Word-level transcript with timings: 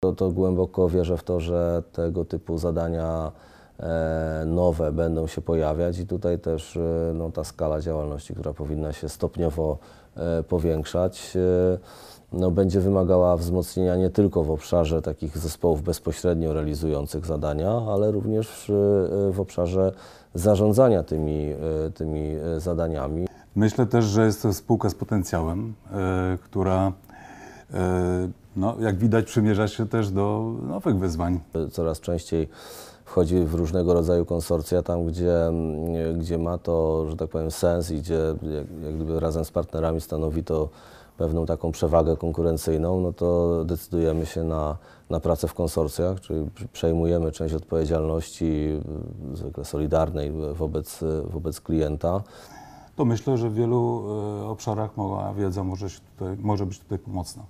To, 0.00 0.12
to 0.12 0.30
głęboko 0.30 0.88
wierzę 0.88 1.16
w 1.16 1.22
to, 1.22 1.40
że 1.40 1.82
tego 1.92 2.24
typu 2.24 2.58
zadania 2.58 3.32
e, 3.80 4.44
nowe 4.46 4.92
będą 4.92 5.26
się 5.26 5.40
pojawiać 5.40 5.98
i 5.98 6.06
tutaj 6.06 6.38
też 6.38 6.76
e, 6.76 7.12
no, 7.14 7.30
ta 7.30 7.44
skala 7.44 7.80
działalności, 7.80 8.34
która 8.34 8.52
powinna 8.52 8.92
się 8.92 9.08
stopniowo 9.08 9.78
e, 10.16 10.42
powiększać, 10.42 11.36
no, 12.32 12.50
będzie 12.50 12.80
wymagała 12.80 13.36
wzmocnienia 13.36 13.96
nie 13.96 14.10
tylko 14.10 14.44
w 14.44 14.50
obszarze 14.50 15.02
takich 15.02 15.38
zespołów 15.38 15.82
bezpośrednio 15.82 16.52
realizujących 16.52 17.26
zadania, 17.26 17.82
ale 17.92 18.10
również 18.10 18.72
w 19.30 19.40
obszarze 19.40 19.92
zarządzania 20.34 21.02
tymi, 21.02 21.54
tymi 21.94 22.36
zadaniami. 22.58 23.26
Myślę 23.56 23.86
też, 23.86 24.04
że 24.04 24.26
jest 24.26 24.42
to 24.42 24.52
spółka 24.52 24.90
z 24.90 24.94
potencjałem, 24.94 25.74
która, 26.44 26.92
no, 28.56 28.76
jak 28.80 28.98
widać, 28.98 29.26
przymierza 29.26 29.68
się 29.68 29.88
też 29.88 30.10
do 30.10 30.52
nowych 30.62 30.98
wyzwań. 30.98 31.40
coraz 31.72 32.00
częściej 32.00 32.48
wchodzi 33.04 33.40
w 33.40 33.54
różnego 33.54 33.94
rodzaju 33.94 34.24
konsorcja, 34.24 34.82
tam 34.82 35.06
gdzie, 35.06 35.46
mm, 35.46 36.18
gdzie 36.18 36.38
ma 36.38 36.58
to, 36.58 37.06
że 37.10 37.16
tak 37.16 37.30
powiem, 37.30 37.50
sens 37.50 37.90
i 37.90 37.96
gdzie 37.96 38.14
jak, 38.14 38.84
jak 38.84 38.94
gdyby 38.94 39.20
razem 39.20 39.44
z 39.44 39.50
partnerami 39.50 40.00
stanowi 40.00 40.44
to 40.44 40.68
pewną 41.16 41.46
taką 41.46 41.72
przewagę 41.72 42.16
konkurencyjną, 42.16 43.00
no 43.00 43.12
to 43.12 43.64
decydujemy 43.64 44.26
się 44.26 44.44
na, 44.44 44.76
na 45.10 45.20
pracę 45.20 45.48
w 45.48 45.54
konsorcjach, 45.54 46.20
czyli 46.20 46.50
przejmujemy 46.72 47.32
część 47.32 47.54
odpowiedzialności, 47.54 48.80
y, 49.32 49.36
zwykle 49.36 49.64
solidarnej 49.64 50.32
wobec, 50.54 51.00
wobec 51.24 51.60
klienta. 51.60 52.22
To 52.96 53.04
myślę, 53.04 53.38
że 53.38 53.50
w 53.50 53.54
wielu 53.54 54.04
e, 54.42 54.46
obszarach 54.46 54.96
mała 54.96 55.34
wiedza 55.34 55.64
może, 55.64 55.90
się 55.90 56.00
tutaj, 56.00 56.36
może 56.40 56.66
być 56.66 56.78
tutaj 56.78 56.98
pomocna. 56.98 57.42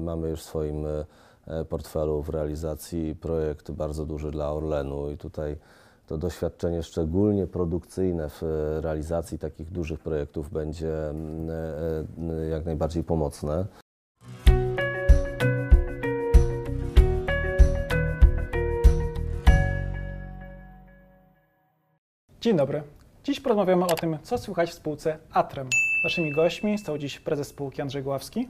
Mamy 0.00 0.28
już 0.28 0.40
w 0.40 0.44
swoim 0.44 0.86
e, 0.86 1.64
portfelu 1.64 2.22
w 2.22 2.28
realizacji 2.28 3.14
projekt 3.14 3.70
bardzo 3.70 4.06
duży 4.06 4.30
dla 4.30 4.52
Orlenu 4.52 5.10
i 5.10 5.16
tutaj 5.16 5.56
to 6.06 6.18
doświadczenie 6.18 6.82
szczególnie 6.82 7.46
produkcyjne 7.46 8.28
w 8.28 8.42
e, 8.42 8.80
realizacji 8.80 9.38
takich 9.38 9.70
dużych 9.70 10.00
projektów 10.00 10.50
będzie 10.50 10.92
e, 10.92 11.14
e, 12.40 12.48
jak 12.48 12.64
najbardziej 12.64 13.04
pomocne. 13.04 13.66
Dzień 22.40 22.56
dobry. 22.56 22.82
Dziś 23.24 23.40
porozmawiamy 23.40 23.84
o 23.84 23.94
tym, 23.94 24.18
co 24.22 24.38
słychać 24.38 24.70
w 24.70 24.74
spółce 24.74 25.18
Atrem. 25.32 25.68
Naszymi 26.04 26.32
gośćmi 26.32 26.78
są 26.78 26.98
dziś 26.98 27.20
prezes 27.20 27.48
spółki 27.48 27.82
Andrzej 27.82 28.02
Gławski 28.02 28.48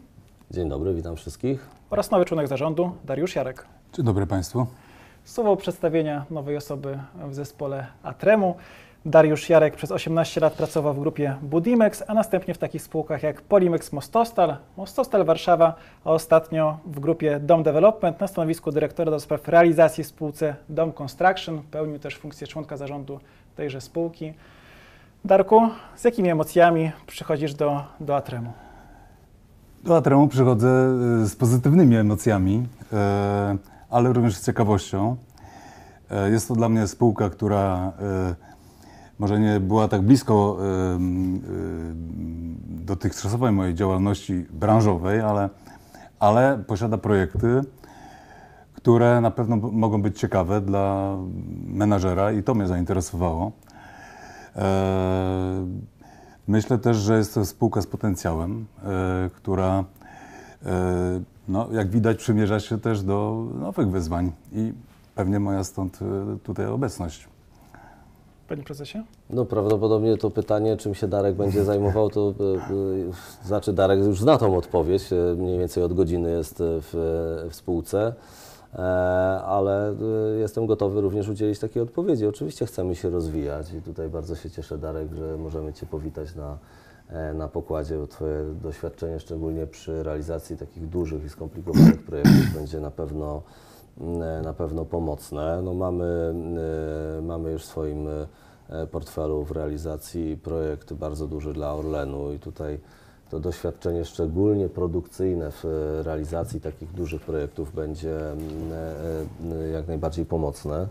Dzień 0.51 0.69
dobry, 0.69 0.95
witam 0.95 1.17
wszystkich. 1.17 1.69
oraz 1.91 2.11
nowy 2.11 2.25
członek 2.25 2.49
zarządu 2.49 2.93
Dariusz 3.05 3.37
Jarek. 3.37 3.67
Dzień 3.93 4.05
dobry 4.05 4.27
Państwu. 4.27 4.67
Słowo 5.25 5.57
przedstawienia 5.57 6.25
nowej 6.31 6.57
osoby 6.57 6.99
w 7.29 7.35
zespole 7.35 7.87
Atremu. 8.03 8.55
Dariusz 9.07 9.49
Jarek 9.49 9.77
przez 9.77 9.91
18 9.93 10.41
lat 10.41 10.53
pracował 10.53 10.95
w 10.95 11.01
grupie 11.01 11.37
Budimex, 11.43 12.03
a 12.07 12.15
następnie 12.15 12.55
w 12.55 12.59
takich 12.59 12.83
spółkach 12.83 13.23
jak 13.23 13.43
Polimex 13.43 13.93
Mostostal, 13.93 14.57
Mostostal 14.77 15.25
Warszawa, 15.25 15.75
a 16.05 16.11
ostatnio 16.11 16.79
w 16.87 17.01
grupie 17.01 17.41
Dom 17.41 17.63
Development 17.63 18.21
na 18.21 18.27
stanowisku 18.27 18.73
dyrektora 18.73 19.11
do 19.11 19.21
spraw 19.21 19.49
realizacji 19.49 20.05
w 20.05 20.07
spółce 20.07 20.57
Dom 20.69 20.93
Construction. 20.93 21.63
Pełnił 21.71 21.99
też 21.99 22.17
funkcję 22.17 22.47
członka 22.47 22.77
zarządu 22.77 23.21
tejże 23.57 23.81
spółki. 23.81 24.33
Darku, 25.25 25.69
z 25.97 26.05
jakimi 26.05 26.29
emocjami 26.29 26.93
przychodzisz 27.07 27.55
do, 27.55 27.85
do 28.01 28.17
Atremu? 28.17 28.64
Do 29.85 29.97
Atremu 29.97 30.29
przychodzę 30.29 30.69
e, 31.23 31.27
z 31.27 31.37
pozytywnymi 31.37 31.97
emocjami, 31.97 32.67
e, 32.93 33.57
ale 33.91 34.13
również 34.13 34.37
z 34.37 34.47
ciekawością. 34.47 35.17
E, 36.11 36.31
Jest 36.31 36.49
to 36.49 36.55
dla 36.55 36.69
mnie 36.69 36.87
spółka, 36.87 37.31
która 37.31 37.93
może 39.19 39.41
nie 39.41 39.61
była 39.61 39.89
tak 39.89 40.03
blisko 40.03 40.59
dotychczasowej 42.69 43.53
mojej 43.53 43.75
działalności 43.75 44.47
branżowej, 44.51 45.21
ale, 45.21 45.49
ale 46.21 46.59
posiada 46.67 46.99
projekty, 46.99 47.61
które 48.75 49.21
na 49.21 49.31
pewno 49.31 49.57
mogą 49.57 50.03
być 50.03 50.21
ciekawe 50.21 50.61
dla 50.61 51.17
menadżera 51.67 52.33
i 52.33 52.43
to 52.43 52.55
mnie 52.55 52.67
zainteresowało. 52.67 53.53
Myślę 56.49 56.79
też, 56.79 56.97
że 56.97 57.19
jest 57.19 57.35
to 57.35 57.45
spółka 57.45 57.83
z 57.83 57.87
potencjałem, 57.87 58.67
e, 58.85 59.31
która, 59.37 59.85
e, 60.67 61.21
no, 61.49 61.69
jak 61.73 61.91
widać, 61.91 62.19
przymierza 62.19 62.61
się 62.61 62.81
też 62.81 63.03
do 63.03 63.47
nowych 63.61 63.91
wyzwań 63.91 64.33
i 64.53 64.73
pewnie 65.15 65.41
moja 65.41 65.65
stąd 65.65 65.99
e, 66.03 66.39
tutaj 66.43 66.67
obecność. 66.67 67.29
Panie 68.49 68.63
prezesie? 68.63 68.99
No 69.31 69.45
prawdopodobnie 69.45 70.17
to 70.17 70.31
pytanie, 70.31 70.77
czym 70.77 70.95
się 70.95 71.09
Darek 71.09 71.37
będzie 71.37 71.65
zajmował, 71.65 72.11
to 72.11 72.35
znaczy 73.45 73.73
Darek 73.73 73.99
już 73.99 74.21
zna 74.21 74.39
tą 74.39 74.57
odpowiedź, 74.57 75.11
mniej 75.37 75.59
więcej 75.59 75.83
od 75.83 75.95
godziny 75.95 76.31
jest 76.31 76.57
w, 76.61 76.91
w 77.51 77.55
spółce, 77.55 78.15
ale 79.45 79.91
e, 79.91 79.95
jestem 80.39 80.67
gotowy 80.67 81.01
również 81.01 81.29
udzielić 81.29 81.59
takiej 81.59 81.83
odpowiedzi. 81.83 82.27
Oczywiście 82.27 82.67
chcemy 82.67 82.95
się 82.95 83.11
rozwijać 83.11 83.73
i 83.73 83.83
tutaj 83.83 84.09
bardzo 84.09 84.37
się 84.37 84.51
cieszę 84.51 84.79
Darek, 84.79 85.13
że 85.13 85.37
możemy 85.37 85.73
Cię 85.73 85.87
powitać 85.87 86.35
na, 86.35 86.59
e, 87.09 87.35
na 87.35 87.49
pokładzie, 87.49 87.99
bo 87.99 88.07
Twoje 88.07 88.45
doświadczenie, 88.63 89.21
szczególnie 89.21 89.67
przy 89.67 90.03
realizacji 90.03 90.57
takich 90.57 90.89
dużych 90.89 91.25
i 91.25 91.29
skomplikowanych 91.29 92.03
projektów 92.07 92.55
będzie 92.55 92.81
na 92.81 92.91
pewno 92.91 93.43
e, 94.01 94.43
na 94.45 94.53
pewno 94.53 94.85
pomocne. 94.85 95.63
No 95.63 95.75
mamy, 95.75 96.35
e, 97.19 97.23
mamy 97.23 97.51
już 97.51 97.63
w 97.63 97.67
swoim 97.67 98.09
e, 98.69 98.87
portfelu 98.87 99.45
w 99.45 99.51
realizacji 99.51 100.37
projekt 100.37 100.93
bardzo 100.93 101.27
duży 101.27 101.53
dla 101.53 101.75
Orlenu 101.75 102.33
i 102.33 102.39
tutaj 102.39 102.81
to 103.35 103.41
doświadczenie 103.41 104.05
szczególnie 104.05 104.69
produkcyjne 104.69 105.51
w 105.51 105.65
e, 105.65 106.03
realizacji 106.03 106.61
takich 106.61 106.93
dużych 106.93 107.23
projektów 107.23 107.75
będzie 107.75 108.31
mm, 108.33 108.43
e, 109.53 109.65
e, 109.65 109.69
jak 109.69 109.89
najbardziej 109.89 110.27
pomocne. 110.27 110.87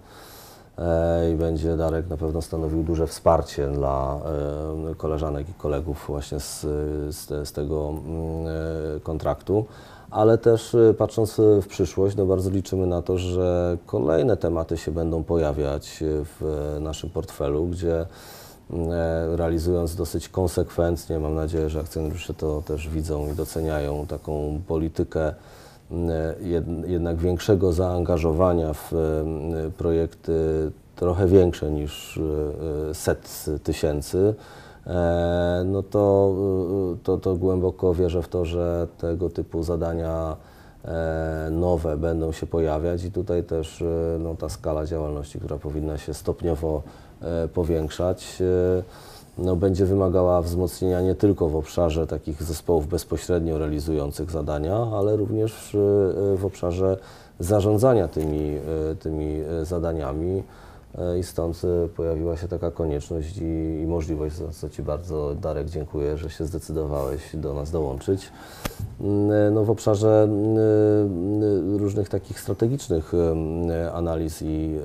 I 1.34 1.36
będzie 1.36 1.78
Darek 1.78 2.10
na 2.10 2.18
pewno 2.18 2.42
stanowił 2.42 2.84
duże 2.84 3.08
wsparcie 3.08 3.68
dla 3.68 4.20
koleżanek 4.98 5.50
i 5.50 5.54
kolegów 5.54 6.04
właśnie 6.08 6.40
z, 6.40 6.62
z, 7.16 7.48
z 7.48 7.52
tego 7.52 7.90
mm, 7.90 9.00
kontraktu, 9.04 9.66
ale 10.12 10.38
też 10.38 10.76
patrząc 10.98 11.42
w 11.62 11.68
przyszłość, 11.68 12.16
no 12.16 12.26
bardzo 12.26 12.50
liczymy 12.50 12.88
na 12.88 13.02
to, 13.02 13.18
że 13.18 13.78
kolejne 13.86 14.38
tematy 14.38 14.78
się 14.78 14.92
będą 14.92 15.24
pojawiać 15.24 16.04
w 16.04 16.78
naszym 16.82 17.10
portfelu, 17.10 17.68
gdzie 17.68 18.06
realizując 19.36 19.96
dosyć 19.96 20.30
konsekwentnie, 20.30 21.20
mam 21.20 21.36
nadzieję, 21.36 21.70
że 21.70 21.80
akcjonariusze 21.80 22.34
to 22.34 22.62
też 22.62 22.90
widzą 22.90 23.32
i 23.32 23.36
doceniają 23.36 24.06
taką 24.08 24.62
politykę 24.68 25.34
jed- 26.42 26.88
jednak 26.88 27.18
większego 27.18 27.74
zaangażowania 27.74 28.74
w 28.74 28.94
m, 28.94 29.72
projekty 29.78 30.34
trochę 30.96 31.28
większe 31.28 31.72
niż 31.72 32.20
e, 32.90 32.94
set 32.94 33.46
tysięcy, 33.64 34.36
e, 34.88 35.64
no 35.66 35.84
to, 35.84 36.34
e, 36.94 36.98
to, 37.04 37.18
to 37.18 37.36
głęboko 37.36 37.94
wierzę 37.94 38.22
w 38.22 38.28
to, 38.28 38.46
że 38.46 38.88
tego 38.98 39.30
typu 39.30 39.64
zadania 39.64 40.36
e, 40.50 40.53
nowe 41.52 41.98
będą 41.98 42.32
się 42.32 42.46
pojawiać 42.46 43.04
i 43.04 43.12
tutaj 43.12 43.44
też 43.44 43.82
e, 43.82 43.86
no, 44.20 44.36
ta 44.36 44.50
skala 44.50 44.86
działalności, 44.86 45.40
która 45.40 45.58
powinna 45.58 45.98
się 45.98 46.14
stopniowo 46.14 46.84
e, 47.22 47.48
powiększać, 47.48 48.42
e, 48.42 48.84
no, 49.38 49.56
będzie 49.56 49.86
wymagała 49.86 50.42
wzmocnienia 50.42 51.02
nie 51.02 51.16
tylko 51.16 51.50
w 51.50 51.56
obszarze 51.56 52.08
takich 52.08 52.44
zespołów 52.44 52.88
bezpośrednio 52.88 53.58
realizujących 53.58 54.32
zadania, 54.32 54.88
ale 54.98 55.16
również 55.16 55.76
e, 55.76 55.78
w 56.38 56.46
obszarze 56.46 56.98
zarządzania 57.40 58.08
tymi, 58.08 58.56
e, 58.92 58.96
tymi 58.96 59.42
e, 59.42 59.66
zadaniami. 59.66 60.44
E, 60.98 61.20
I 61.20 61.24
stąd 61.24 61.62
e, 61.66 61.88
pojawiła 61.88 62.38
się 62.38 62.48
taka 62.48 62.72
konieczność 62.72 63.38
i, 63.38 63.80
i 63.84 63.88
możliwość, 63.88 64.36
za 64.36 64.50
co 64.50 64.70
Ci 64.70 64.82
bardzo, 64.82 65.36
Darek, 65.36 65.70
dziękuję, 65.70 66.18
że 66.18 66.30
się 66.30 66.46
zdecydowałeś 66.46 67.22
do 67.34 67.54
nas 67.54 67.72
dołączyć. 67.72 68.32
Mm, 69.02 69.32
e, 69.32 69.52
No, 69.52 69.64
w 69.64 69.70
obszarze 69.70 70.24
mm, 70.24 70.58
e, 71.76 71.78
różnych 71.78 72.10
takich 72.10 72.40
strategicznych 72.40 73.12
analiz 73.94 74.42
i, 74.42 74.76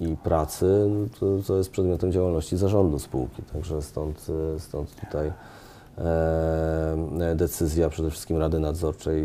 i 0.00 0.16
pracy, 0.16 0.86
no 0.90 1.42
to, 1.46 1.56
jest 1.56 1.70
przedmiotem 1.70 2.12
działalności 2.12 2.56
zarządu 2.56 2.98
spółki. 2.98 3.42
Także 3.52 3.82
stąd, 3.82 4.26
stąd 4.58 4.94
tutaj 5.00 5.32
decyzja 7.34 7.88
przede 7.88 8.10
wszystkim 8.10 8.36
Rady 8.38 8.58
Nadzorczej 8.58 9.22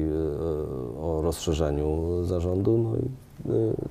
o 1.02 1.22
rozszerzeniu 1.24 2.20
zarządu. 2.26 2.78
No 2.78 2.98
i 2.98 3.29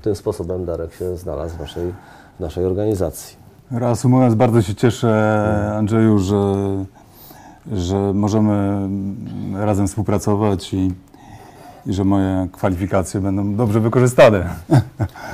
tym 0.03 0.15
sposobem 0.15 0.65
Darek 0.65 0.95
się 0.95 1.17
znalazł 1.17 1.57
w 1.57 1.61
naszej, 1.61 1.93
w 2.37 2.41
naszej 2.41 2.65
organizacji. 2.65 3.37
Reasumując, 3.71 4.35
bardzo 4.35 4.63
się 4.63 4.75
cieszę, 4.75 5.73
Andrzeju, 5.77 6.19
że, 6.19 6.55
że 7.73 8.13
możemy 8.15 8.89
razem 9.67 9.89
współpracować 9.89 10.75
i, 10.75 10.93
i 11.87 11.93
że 11.93 12.05
moje 12.05 12.49
kwalifikacje 12.53 13.21
będą 13.21 13.55
dobrze 13.55 13.81
wykorzystane. 13.81 14.51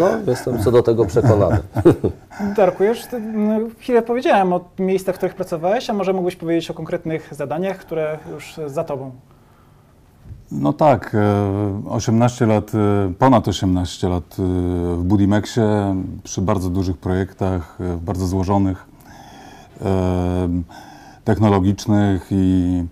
No, 0.01 0.09
jestem 0.27 0.63
co 0.63 0.73
do 0.73 0.83
tego 0.83 1.05
przekonany. 1.05 1.59
Darku, 2.57 2.85
już 2.85 2.99
no, 3.35 3.59
chwilę 3.79 4.03
powiedziałem 4.03 4.53
o 4.53 4.61
miejscach, 4.79 5.15
w 5.15 5.19
których 5.19 5.35
pracowałeś, 5.35 5.91
a 5.91 5.93
może 5.93 6.13
mógłbyś 6.13 6.37
powiedzieć 6.37 6.71
o 6.71 6.75
konkretnych 6.75 7.35
zadaniach, 7.35 7.79
które 7.79 8.19
już 8.33 8.61
za 8.67 8.85
tobą? 8.85 9.11
No 10.61 10.73
tak, 10.73 11.15
e, 11.15 11.19
18 11.91 12.47
lat, 12.47 12.73
e, 12.75 13.13
ponad 13.19 13.49
18 13.49 14.09
lat 14.09 14.37
e, 14.39 14.43
w 14.97 15.03
Budimexie 15.05 15.97
przy 16.23 16.43
bardzo 16.43 16.71
dużych 16.71 16.99
projektach, 16.99 17.79
e, 17.81 17.97
bardzo 17.97 18.27
złożonych, 18.27 18.87
e, 19.85 20.49
technologicznych 21.25 22.27
i, 22.31 22.85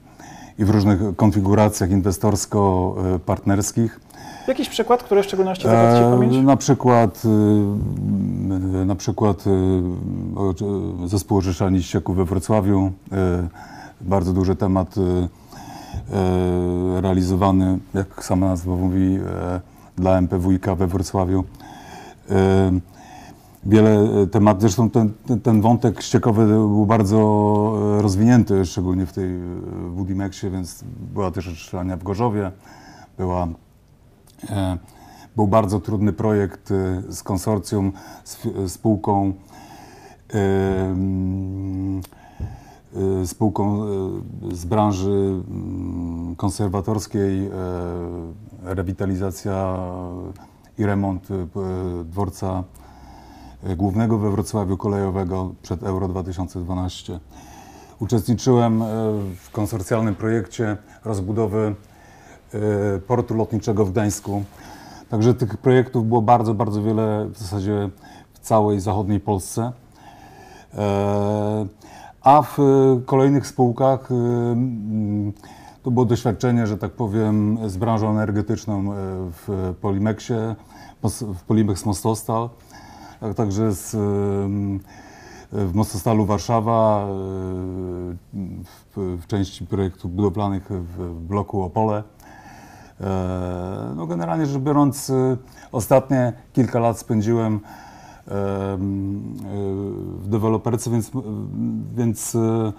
i 0.59 0.65
w 0.65 0.71
różnych 0.71 1.17
konfiguracjach 1.17 1.91
inwestorsko-partnerskich. 1.91 4.01
Jakiś 4.49 4.69
przykład, 4.69 5.03
który 5.03 5.23
w 5.23 5.25
szczególności 5.25 5.65
zapadł 5.65 5.97
Ci 5.99 6.05
w 6.05 6.07
E, 6.07 6.11
pamięć? 6.11 6.37
Na 6.47 6.57
przykład, 6.57 7.23
e, 7.25 7.29
na 8.85 8.95
przykład 8.95 9.45
e, 9.47 9.51
zespół 11.09 11.39
oczyszczalni 11.39 11.83
ścieków 11.83 12.17
we 12.17 12.25
Wrocławiu. 12.25 12.93
e, 13.13 13.49
Bardzo 14.01 14.33
duży 14.33 14.57
temat 14.57 14.95
e, 14.99 15.01
e, 15.01 15.29
realizowany, 17.01 17.79
jak 17.95 18.25
sama 18.25 18.47
nazwa 18.49 18.77
mówi, 18.77 19.19
e, 19.27 19.61
dla 19.97 20.19
MPWiK 20.19 20.67
we 20.77 20.87
Wrocławiu. 20.87 21.45
E, 22.31 22.73
Wiele 23.67 24.23
e, 24.23 24.27
tematów, 24.27 24.63
zresztą 24.63 24.91
ten, 24.91 25.13
ten, 25.43 25.61
wątek 25.61 26.03
ściekowy 26.03 26.47
był 26.47 26.87
bardzo 26.87 27.19
e, 27.99 28.03
rozwinięty, 28.03 28.67
szczególnie 28.67 29.07
w 29.07 29.13
tej 29.13 29.37
e, 29.37 29.41
Budimexie, 29.91 30.51
więc 30.51 30.85
była 31.15 31.31
też 31.31 31.49
oczyszczalnia 31.49 31.97
w 31.97 32.03
Gorzowie, 32.03 32.51
była 33.19 33.49
E, 34.51 34.79
Był 35.37 35.47
bardzo 35.47 35.81
trudny 35.81 36.13
projekt 36.13 36.71
e, 36.71 37.03
z 37.13 37.23
konsorcjum, 37.23 37.93
z 38.25 38.73
spółką, 38.73 39.33
e, 40.35 40.39
e, 40.39 40.97
spółką 43.25 43.85
e, 43.85 44.55
z 44.55 44.65
branży 44.65 45.11
mm, 45.11 46.37
konserwatorskiej, 46.37 47.47
e, 47.47 47.51
rewitalizacja 48.63 49.79
i 50.79 50.87
remont 50.87 51.29
e, 51.31 51.47
dworca 52.05 52.65
e, 53.65 53.77
głównego 53.77 54.19
we 54.19 54.31
Wrocławiu 54.31 54.77
kolejowego 54.77 55.55
przed 55.63 55.83
Euro 55.83 56.09
2012. 56.09 57.21
Uczestniczyłem 58.01 58.83
e, 58.83 58.87
w 59.37 59.51
konsorcjalnym 59.53 60.15
projekcie 60.15 60.77
rozbudowy 61.05 61.75
e, 62.55 62.59
portu 62.99 63.35
lotniczego 63.35 63.85
w 63.85 63.93
Gdańsku. 63.93 64.45
Także 65.11 65.35
tych 65.35 65.57
projektów 65.57 66.09
było 66.09 66.23
bardzo, 66.23 66.55
bardzo 66.55 66.83
wiele 66.83 67.29
w 67.33 67.39
zasadzie 67.39 67.91
w 68.33 68.39
całej 68.39 68.81
zachodniej 68.81 69.21
Polsce. 69.21 69.73
A 72.23 72.43
w 72.43 72.59
e, 72.59 72.63
kolejnych 73.07 73.47
spółkach 73.47 74.11
e, 74.11 74.15
mm, 74.15 75.33
to 75.83 75.91
było 75.91 76.05
doświadczenie, 76.05 76.67
że 76.67 76.79
tak 76.79 76.93
powiem, 76.93 77.59
z 77.67 77.77
branżą 77.77 78.11
energetyczną 78.11 78.81
e, 78.81 78.95
w 79.31 79.75
Polimexie, 79.81 80.57
w 81.35 81.43
Polimex 81.43 81.87
Mostostal, 81.87 82.51
a 83.21 83.35
także 83.35 83.73
z, 83.73 83.95
em, 83.95 84.81
w 85.53 85.75
Mostostalu 85.75 86.27
Warszawa, 86.27 87.07
w, 88.97 89.19
w 89.23 89.27
części 89.27 89.67
projektów 89.67 90.15
budowlanych 90.15 90.69
w, 90.71 91.27
bloku 91.27 91.63
Opole. 91.63 92.03
E, 93.01 93.93
No 93.97 94.07
generalnie 94.07 94.47
rzecz 94.47 94.63
biorąc, 94.63 95.13
ostatnie 95.73 96.33
kilka 96.53 96.79
lat 96.79 96.99
spędziłem 96.99 97.53
em, 97.53 97.61
w 100.19 100.29
deweloperce, 100.29 100.91
więc, 100.91 101.11
więc 101.95 102.35
e, 102.35 102.73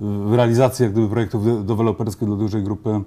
w 0.00 0.34
realizacji 0.34 0.82
jak 0.82 0.92
gdyby 0.92 1.08
projektów 1.08 1.44
de- 1.44 1.64
deweloperskich 1.64 2.28
dla 2.28 2.36
dużej 2.36 2.62
grupy 2.62 3.00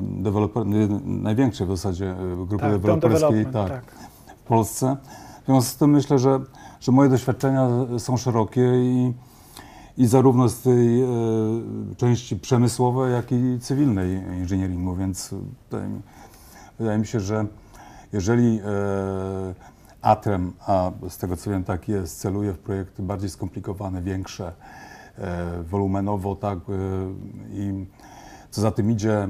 deweloper, 0.00 0.66
największej 1.04 1.66
w 1.66 1.70
zasadzie 1.70 2.10
e, 2.10 2.36
grupy 2.36 2.58
Tak, 2.58 2.72
deweloperskiej 2.72 3.44
development, 3.44 3.52
tak, 3.70 3.92
w 4.44 4.48
Polsce. 4.48 4.96
W 5.42 5.46
związku 5.46 5.70
z 5.70 5.76
tym 5.76 5.90
myślę, 5.90 6.18
że, 6.18 6.40
że 6.80 6.92
moje 6.92 7.10
doświadczenia 7.10 7.68
są 7.98 8.16
szerokie 8.16 8.72
i, 8.76 9.12
i 9.98 10.06
zarówno 10.06 10.48
z 10.48 10.60
tej 10.60 11.02
e, 11.02 11.06
części 11.96 12.36
przemysłowej, 12.36 13.12
jak 13.12 13.32
i 13.32 13.58
cywilnej 13.60 14.10
inżynieringu, 14.38 14.94
więc 14.94 15.34
wydaje 15.70 15.88
mi, 15.88 16.00
wydaje 16.78 16.98
mi 16.98 17.06
się, 17.06 17.20
że 17.20 17.46
jeżeli 18.12 18.60
e, 18.64 18.64
Atrem, 20.02 20.52
a 20.66 20.90
z 21.08 21.18
tego 21.18 21.36
co 21.36 21.50
wiem 21.50 21.64
tak 21.64 21.88
jest, 21.88 22.20
celuje 22.20 22.52
w 22.52 22.58
projekty 22.58 23.02
bardziej 23.02 23.30
skomplikowane, 23.30 24.02
większe, 24.02 24.52
e, 25.18 25.62
wolumenowo, 25.62 26.36
tak, 26.36 26.58
e, 26.58 26.62
i 27.52 27.86
co 28.50 28.60
za 28.60 28.70
tym 28.70 28.90
idzie, 28.90 29.18
e, 29.18 29.28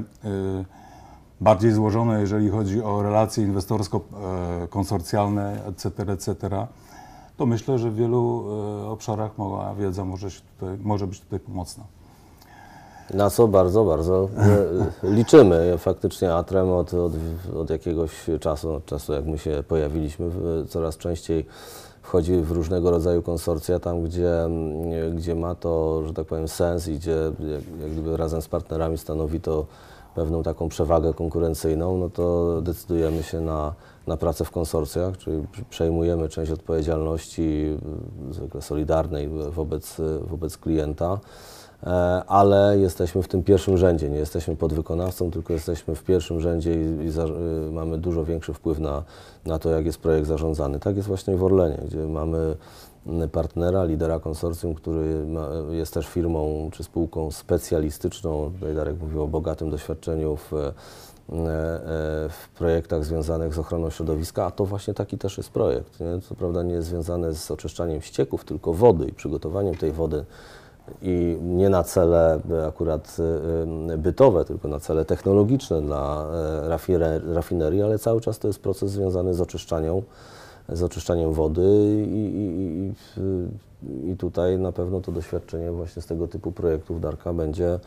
bardziej 1.41 1.71
złożone, 1.71 2.21
jeżeli 2.21 2.49
chodzi 2.49 2.83
o 2.83 3.03
relacje 3.03 3.43
inwestorsko-konsorcjalne, 3.43 5.65
etc., 5.65 6.11
etc., 6.11 6.35
to 7.37 7.45
myślę, 7.45 7.79
że 7.79 7.91
w 7.91 7.95
wielu 7.95 8.45
obszarach 8.87 9.37
moja 9.37 9.75
wiedza 9.75 10.05
może, 10.05 10.27
tutaj, 10.31 10.77
może 10.81 11.07
być 11.07 11.19
tutaj 11.19 11.39
pomocna. 11.39 11.83
Na 13.13 13.29
co 13.29 13.47
bardzo, 13.47 13.85
bardzo 13.85 14.29
liczymy. 15.17 15.77
Faktycznie 15.77 16.33
Atrem 16.33 16.71
od, 16.71 16.93
od, 16.93 17.13
od 17.55 17.69
jakiegoś 17.69 18.11
czasu, 18.39 18.73
od 18.73 18.85
czasu 18.85 19.13
jak 19.13 19.25
my 19.25 19.37
się 19.37 19.63
pojawiliśmy, 19.67 20.31
coraz 20.69 20.97
częściej 20.97 21.45
wchodzi 22.01 22.41
w 22.41 22.51
różnego 22.51 22.91
rodzaju 22.91 23.21
konsorcja, 23.21 23.79
tam 23.79 24.03
gdzie, 24.03 24.33
gdzie 25.15 25.35
ma 25.35 25.55
to, 25.55 26.03
że 26.07 26.13
tak 26.13 26.25
powiem, 26.27 26.47
sens 26.47 26.87
i 26.87 26.95
gdzie 26.95 27.17
jak, 27.81 27.91
gdyby 27.91 28.17
razem 28.17 28.41
z 28.41 28.47
partnerami 28.47 28.97
stanowi 28.97 29.41
to 29.41 29.65
pewną 30.15 30.43
taką 30.43 30.69
przewagę 30.69 31.13
konkurencyjną, 31.13 31.97
no 31.97 32.09
to 32.09 32.61
decydujemy 32.61 33.23
się 33.23 33.41
na, 33.41 33.73
na 34.07 34.17
pracę 34.17 34.45
w 34.45 34.51
konsorcjach, 34.51 35.17
czyli 35.17 35.47
przejmujemy 35.69 36.29
część 36.29 36.51
odpowiedzialności 36.51 37.77
zwykle 38.31 38.61
solidarnej 38.61 39.29
wobec, 39.51 39.97
wobec 40.21 40.57
klienta. 40.57 41.19
E, 41.83 42.23
ale 42.27 42.77
jesteśmy 42.79 43.23
w 43.23 43.27
tym 43.27 43.43
pierwszym 43.43 43.77
rzędzie. 43.77 44.09
Nie 44.09 44.17
jesteśmy 44.17 44.55
podwykonawcą, 44.55 45.31
tylko 45.31 45.53
jesteśmy 45.53 45.95
w 45.95 46.03
pierwszym 46.03 46.39
rzędzie 46.39 46.73
i, 46.73 47.05
i 47.05 47.11
za, 47.11 47.25
y, 47.25 47.71
mamy 47.71 47.97
dużo 47.97 48.25
większy 48.25 48.53
wpływ 48.53 48.79
na, 48.79 49.03
na 49.45 49.59
to, 49.59 49.69
jak 49.69 49.85
jest 49.85 49.97
projekt 49.97 50.27
zarządzany. 50.27 50.79
Tak 50.79 50.95
jest 50.95 51.07
właśnie 51.07 51.37
w 51.37 51.43
Orlenie, 51.43 51.77
gdzie 51.85 51.97
mamy 51.97 52.55
mm, 53.07 53.29
partnera, 53.29 53.83
lidera 53.83 54.19
konsorcjum, 54.19 54.75
który 54.75 55.25
ma, 55.25 55.47
jest 55.71 55.93
też 55.93 56.07
firmą 56.07 56.69
czy 56.73 56.83
spółką 56.83 57.31
specjalistyczną. 57.31 58.51
Tutaj 58.53 58.75
Darek 58.75 59.01
mówił 59.01 59.23
o 59.23 59.27
bogatym 59.27 59.69
doświadczeniu 59.69 60.35
w, 60.35 60.53
e, 60.53 60.67
e, 60.67 60.73
w 62.29 62.49
projektach 62.57 63.05
związanych 63.05 63.53
z 63.53 63.59
ochroną 63.59 63.89
środowiska, 63.89 64.45
a 64.45 64.51
to 64.51 64.65
właśnie 64.65 64.93
taki 64.93 65.17
też 65.17 65.37
jest 65.37 65.49
projekt. 65.49 65.99
Nie? 65.99 66.21
Co 66.21 66.35
prawda 66.35 66.63
nie 66.63 66.73
jest 66.73 66.87
związany 66.87 67.35
z 67.35 67.51
oczyszczaniem 67.51 68.01
ścieków, 68.01 68.45
tylko 68.45 68.73
wody 68.73 69.05
i 69.05 69.13
przygotowaniem 69.13 69.75
tej 69.75 69.91
wody 69.91 70.25
i 71.01 71.37
nie 71.41 71.69
na 71.69 71.83
cele 71.83 72.39
e, 72.51 72.67
akurat 72.67 73.17
e, 73.89 73.93
e, 73.93 73.97
bytowe, 73.97 74.45
tylko 74.45 74.67
na 74.67 74.79
cele 74.79 75.05
technologiczne 75.05 75.81
dla 75.81 76.27
rafinerii, 77.33 77.81
ale 77.81 77.99
cały 77.99 78.21
czas 78.21 78.39
to 78.39 78.47
jest 78.47 78.59
proces 78.59 78.91
związany 78.91 79.33
z 79.33 79.41
oczyszczaniem, 79.41 80.01
z 80.69 80.83
oczyszczaniem 80.83 81.33
wody 81.33 81.61
i, 82.07 82.31
i, 82.35 84.11
i, 84.11 84.17
tutaj 84.17 84.59
na 84.59 84.71
pewno 84.71 85.01
to 85.01 85.11
doświadczenie 85.11 85.71
właśnie 85.71 86.01
z 86.01 86.05
tego 86.05 86.27
typu 86.27 86.51
projektów 86.51 87.01
Darka 87.01 87.33
będzie 87.33 87.79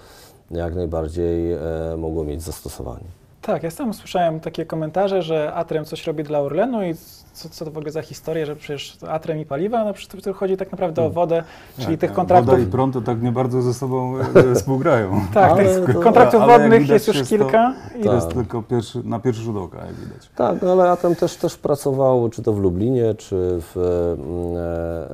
jak 0.50 0.74
najbardziej 0.74 1.56
mogło 1.96 2.24
mieć 2.24 2.42
zastosowanie. 2.42 3.04
Tak, 3.42 3.62
ja 3.62 3.70
sam 3.70 3.94
słyszałem 3.94 4.40
takie 4.40 4.66
komentarze, 4.66 5.22
że 5.22 5.54
Atrem 5.54 5.84
coś 5.84 6.06
robi 6.06 6.24
dla 6.24 6.40
Orlenu 6.40 6.82
i 6.82 6.94
co, 7.32 7.48
co 7.48 7.64
to 7.64 7.70
w 7.70 7.76
ogóle 7.78 7.92
za 7.92 8.02
historia, 8.02 8.46
że 8.46 8.56
przecież 8.56 8.98
Atrem 9.08 9.38
i 9.38 9.46
paliwa, 9.46 9.84
no 9.84 9.94
przecież 9.94 10.22
tu 10.24 10.32
chodzi 10.34 10.56
tak 10.56 10.72
naprawdę 10.72 11.02
o 11.02 11.10
wodę, 11.10 11.44
czyli 11.76 11.86
Tak, 11.86 12.00
tych 12.00 12.10
tak. 12.10 12.16
kontraktów... 12.16 12.50
Woda 12.50 12.62
i 12.62 12.66
prąd 12.66 12.94
to 12.94 13.00
tak 13.00 13.22
nie 13.22 13.32
bardzo 13.32 13.62
ze 13.62 13.74
sobą 13.74 14.14
e, 14.18 14.54
współgrają. 14.54 15.20
Tak, 15.34 15.50
Ale 15.52 15.64
tych 15.84 15.94
to- 15.94 16.00
kontraktów 16.00 16.40
jak 16.40 16.50
wodnych 16.50 16.82
widać, 16.82 16.90
jest 16.94 17.08
już 17.08 17.16
jest 17.16 17.30
to- 17.30 17.36
kilka. 17.36 17.74
I 18.00 18.02
To 18.04 18.14
jest 18.14 18.26
Tak. 18.26 18.34
tylko 18.36 18.62
pierwszy, 18.62 19.02
na 19.04 19.18
pierwszy 19.20 19.42
rzut 19.42 19.56
oka, 19.56 19.78
jak 19.86 19.94
widać. 19.94 20.30
Tak, 20.36 20.62
no 20.62 20.72
ale 20.72 20.86
ja 20.86 20.96
tam 20.96 21.14
też, 21.14 21.36
też 21.36 21.56
pracował, 21.56 22.28
czy 22.28 22.42
to 22.42 22.52
w 22.52 22.58
Lublinie, 22.60 23.14
czy 23.14 23.36
w, 23.60 23.76
mm, 23.76 24.56
e, 24.56 24.60
e, 24.60 25.08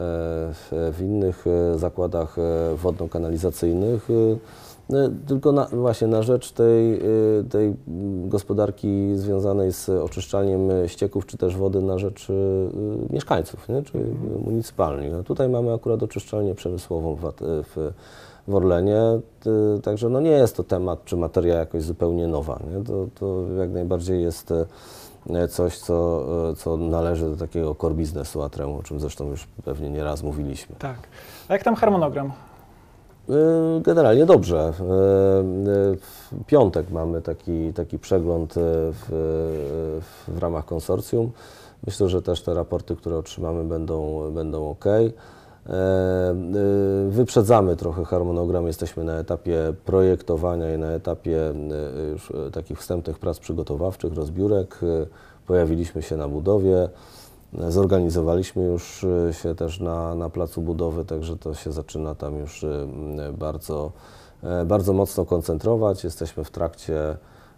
w, 0.55 0.97
w 0.97 1.01
innych 1.03 1.45
e, 1.75 1.79
zakładach 1.79 2.37
e, 2.39 2.77
wodno-kanalizacyjnych. 2.77 4.09
Y, 4.93 5.27
Tylko 5.27 5.53
na, 5.53 5.67
właśnie 5.67 6.07
na 6.07 6.23
rzecz 6.23 6.53
tej, 6.53 6.95
y, 7.41 7.45
tej 7.51 7.75
gospodarki 8.25 9.17
związanej 9.17 9.73
z 9.73 9.89
oczyszczaniem 9.89 10.61
ścieków 10.87 11.27
czy 11.27 11.37
też 11.37 11.57
wody 11.57 11.83
na 11.83 11.99
rzecz 11.99 12.31
y, 12.31 12.33
y, 12.33 13.13
mieszkańców, 13.13 13.69
nie? 13.69 13.83
czyli 13.83 14.05
y, 14.05 14.45
municypalni. 14.45 15.11
No 15.11 15.23
tutaj 15.23 15.49
mamy 15.49 15.75
akurat 15.75 16.03
oczyszczalnię 16.03 16.55
przemysłową 16.55 17.15
w, 17.15 17.33
w, 17.41 17.93
w 18.49 18.55
Orlenie, 18.55 19.01
także 19.83 20.09
no 20.09 20.21
nie 20.21 20.31
jest 20.31 20.57
to 20.57 20.65
temat 20.65 21.05
czy 21.05 21.17
materia 21.17 21.55
jakoś 21.55 21.83
zupełnie 21.83 22.27
nowa. 22.27 22.61
Nie? 22.71 22.85
To, 22.85 23.07
to 23.21 23.53
jak 23.59 23.71
najbardziej 23.71 24.23
jest 24.23 24.53
coś, 25.49 25.79
co, 25.79 26.25
co 26.57 26.77
należy 26.77 27.31
do 27.31 27.37
takiego 27.37 27.75
core 27.75 27.95
biznesu 27.95 28.43
Atremu, 28.43 28.79
o 28.79 28.83
czym 28.83 29.01
zresztą 29.01 29.31
już 29.31 29.47
pewnie 29.65 29.91
nieraz 29.91 30.23
mówiliśmy. 30.23 30.77
Tak. 30.79 30.99
A 31.49 31.53
jak 31.53 31.63
tam 31.63 31.75
harmonogram? 31.75 32.33
Y, 33.31 33.81
Generalnie 33.83 34.27
dobrze. 34.27 34.73
Y, 34.81 34.83
y, 35.93 35.97
W 35.97 36.45
piątek 36.47 36.91
mamy 36.91 37.23
taki, 37.23 37.73
taki 37.73 37.99
przegląd 37.99 38.55
w, 38.57 40.01
w, 40.29 40.39
ramach 40.39 40.65
konsorcjum. 40.65 41.31
Myślę, 41.87 42.09
że 42.09 42.23
też 42.23 42.43
te 42.43 42.55
raporty, 42.55 42.97
które 42.97 43.17
otrzymamy, 43.17 43.65
będą, 43.65 44.31
będą 44.31 44.71
ok. 44.71 44.85
Wyprzedzamy 47.09 47.77
trochę 47.77 48.05
harmonogram, 48.05 48.67
jesteśmy 48.67 49.05
na 49.05 49.19
etapie 49.19 49.73
projektowania 49.85 50.75
i 50.75 50.79
na 50.79 50.87
etapie 50.87 51.55
już 52.13 52.33
takich 52.53 52.79
wstępnych 52.79 53.19
prac 53.19 53.39
przygotowawczych, 53.39 54.15
rozbiórek. 54.15 54.81
Pojawiliśmy 55.47 56.03
się 56.03 56.17
na 56.17 56.29
budowie. 56.29 56.89
Zorganizowaliśmy 57.69 58.65
już 58.65 59.05
y, 59.05 59.31
się 59.33 59.55
też 59.55 59.81
na, 59.81 60.15
na 60.15 60.31
placu 60.31 60.63
budowy, 60.63 61.05
także 61.05 61.37
to 61.37 61.55
się 61.55 61.73
zaczyna 61.73 62.15
tam 62.15 62.39
już 62.39 62.65
m, 62.65 63.17
bardzo, 63.39 63.93
e, 64.43 64.65
bardzo 64.65 64.93
mocno 64.93 65.25
koncentrować. 65.25 66.05
Jesteśmy 66.05 66.45
w 66.45 66.51
trakcie 66.51 67.17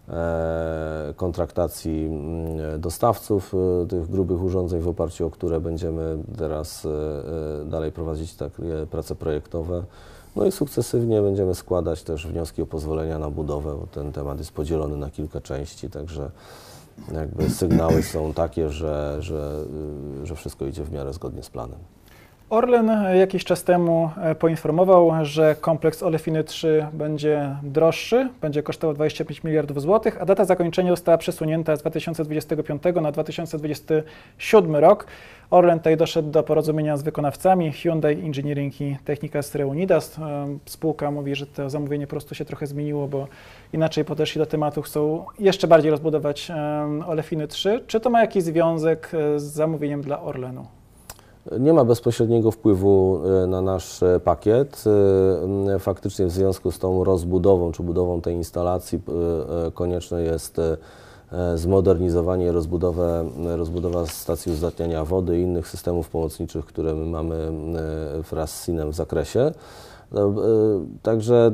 e, 0.09 1.15
kontraktacji 1.17 2.11
dostawców 2.79 3.55
tych 3.89 4.11
grubych 4.11 4.43
urządzeń, 4.43 4.81
w 4.81 4.89
oparciu 4.89 5.27
o 5.27 5.31
które 5.31 5.61
będziemy 5.61 6.19
teraz 6.39 6.87
dalej 7.67 7.93
prowadzić 7.93 8.35
takie 8.35 8.87
prace 8.91 9.15
projektowe. 9.15 9.85
No 10.37 10.47
i 10.47 10.53
sukcesywnie 10.53 11.23
będziemy 11.23 11.55
składać 11.55 12.03
też 12.03 12.27
wnioski 12.27 12.63
o 12.63 12.67
pozwolenia 12.67 13.19
na 13.19 13.31
budowę, 13.31 13.77
bo 13.81 13.87
ten 13.87 14.13
temat 14.13 14.39
jest 14.39 14.53
podzielony 14.53 14.97
na 14.97 15.11
kilka 15.11 15.41
części, 15.41 15.91
także 15.91 16.31
jakby 17.13 17.51
sygnały 17.51 18.03
są 18.03 18.33
takie, 18.33 18.71
że, 18.71 19.17
że, 19.21 19.65
y, 20.23 20.27
że 20.27 20.37
wszystko 20.37 20.67
idzie 20.67 20.85
w 20.85 20.93
miarę 20.93 21.13
zgodnie 21.13 21.43
z 21.43 21.51
planem. 21.51 21.79
Orlen 22.51 22.91
jakiś 23.19 23.45
czas 23.45 23.65
temu 23.65 24.11
e, 24.23 24.35
poinformował, 24.35 25.13
że 25.23 25.57
kompleks 25.61 26.03
Olefiny 26.03 26.45
3 26.45 26.87
będzie 26.93 27.57
droższy, 27.63 28.29
będzie 28.41 28.63
kosztował 28.63 28.95
25 28.95 29.45
miliardów 29.45 29.83
złotych, 29.83 30.23
a 30.23 30.25
data 30.25 30.45
zakończenia 30.45 30.91
została 30.91 31.19
przesunięta 31.19 31.77
z 31.77 31.81
2025 31.81 32.83
na 33.03 33.13
2027 33.13 34.77
rok. 34.77 35.07
Orlen 35.51 35.79
tutaj 35.79 35.97
doszedł 35.97 36.31
do 36.31 36.43
porozumienia 36.43 36.97
z 36.97 37.03
wykonawcami 37.03 37.73
Hyundai 37.73 38.15
Engineering 38.15 38.81
i 38.81 38.97
Technicas 39.05 39.55
Reunidas. 39.55 40.19
E, 40.19 40.59
Spółka 40.65 41.11
mówi, 41.11 41.35
że 41.35 41.47
to 41.47 41.71
zamówienie 41.71 42.07
po 42.07 42.11
prostu 42.11 42.35
się 42.35 42.45
trochę 42.45 42.67
zmieniło, 42.67 43.09
bo 43.09 43.29
inaczej 43.73 44.05
podeszli 44.05 44.39
do 44.39 44.47
tematu, 44.47 44.83
chcą 44.83 45.25
jeszcze 45.39 45.67
bardziej 45.67 45.91
rozbudować 45.91 46.51
e, 46.51 46.57
Olefiny 47.07 47.49
3. 47.49 47.85
Czy 47.87 48.01
to 48.01 48.11
ma 48.11 48.21
jakiś 48.21 48.43
związek 48.43 49.13
z 49.37 49.43
zamówieniem 49.43 50.03
dla 50.03 50.23
Orlenu? 50.23 50.80
Nie 51.59 51.73
ma 51.73 51.85
bezpośredniego 51.85 52.51
wpływu 52.51 53.21
y, 53.45 53.47
na 53.47 53.63
nasz 53.63 54.03
e, 54.03 54.21
pakiet. 54.21 54.85
Y, 55.77 55.79
Faktycznie 55.79 56.27
w 56.27 56.31
związku 56.31 56.71
z 56.71 56.79
tą 56.79 57.05
rozbudową 57.05 57.73
czy 57.73 57.83
budową 57.83 58.21
tej 58.21 58.35
instalacji 58.35 59.01
konieczne 59.75 60.23
jest 60.23 60.59
e, 60.59 60.79
zmodernizowanie, 61.59 62.53
rozbudowa 63.57 64.07
stacji 64.07 64.53
uzdatniania 64.53 65.05
wody 65.05 65.39
i 65.39 65.43
innych 65.43 65.69
systemów 65.69 66.09
pomocniczych, 66.09 66.65
które 66.65 66.95
my 66.95 67.07
mamy 67.07 67.53
wraz 68.31 68.61
z 68.61 68.65
SIN-em 68.65 68.91
w 68.91 68.95
zakresie. 68.95 69.53
No, 70.13 70.35
Także 71.03 71.53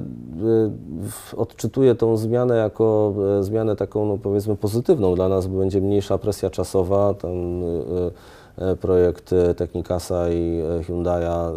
odczytuję 1.37 1.95
tą 1.95 2.17
zmianę 2.17 2.57
jako 2.57 3.15
e, 3.39 3.43
zmianę 3.43 3.77
taką, 3.77 4.07
no 4.07 4.19
powiedzmy, 4.23 4.57
pozytywną 4.57 5.15
dla 5.15 5.29
nas, 5.29 5.47
bo 5.47 5.59
będzie 5.59 5.81
mniejsza 5.81 6.19
presja 6.19 6.51
czasowa. 6.51 7.11
Y, 7.11 8.13
projekt 8.81 9.33
y, 9.33 9.55
Technicasa 9.55 10.31
i 10.31 10.61
y, 10.81 10.85
Hyundai'a 10.85 11.53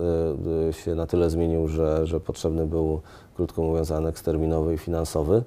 się 0.71 0.95
na 0.95 1.07
tyle 1.07 1.29
zmienił, 1.29 1.67
że, 1.67 2.07
że 2.07 2.19
potrzebny 2.19 2.65
był, 2.65 3.01
krótko 3.35 3.61
mówiąc, 3.61 3.91
aneks 3.91 4.23
terminowy 4.23 4.73
i 4.73 4.77
finansowy. 4.77 5.43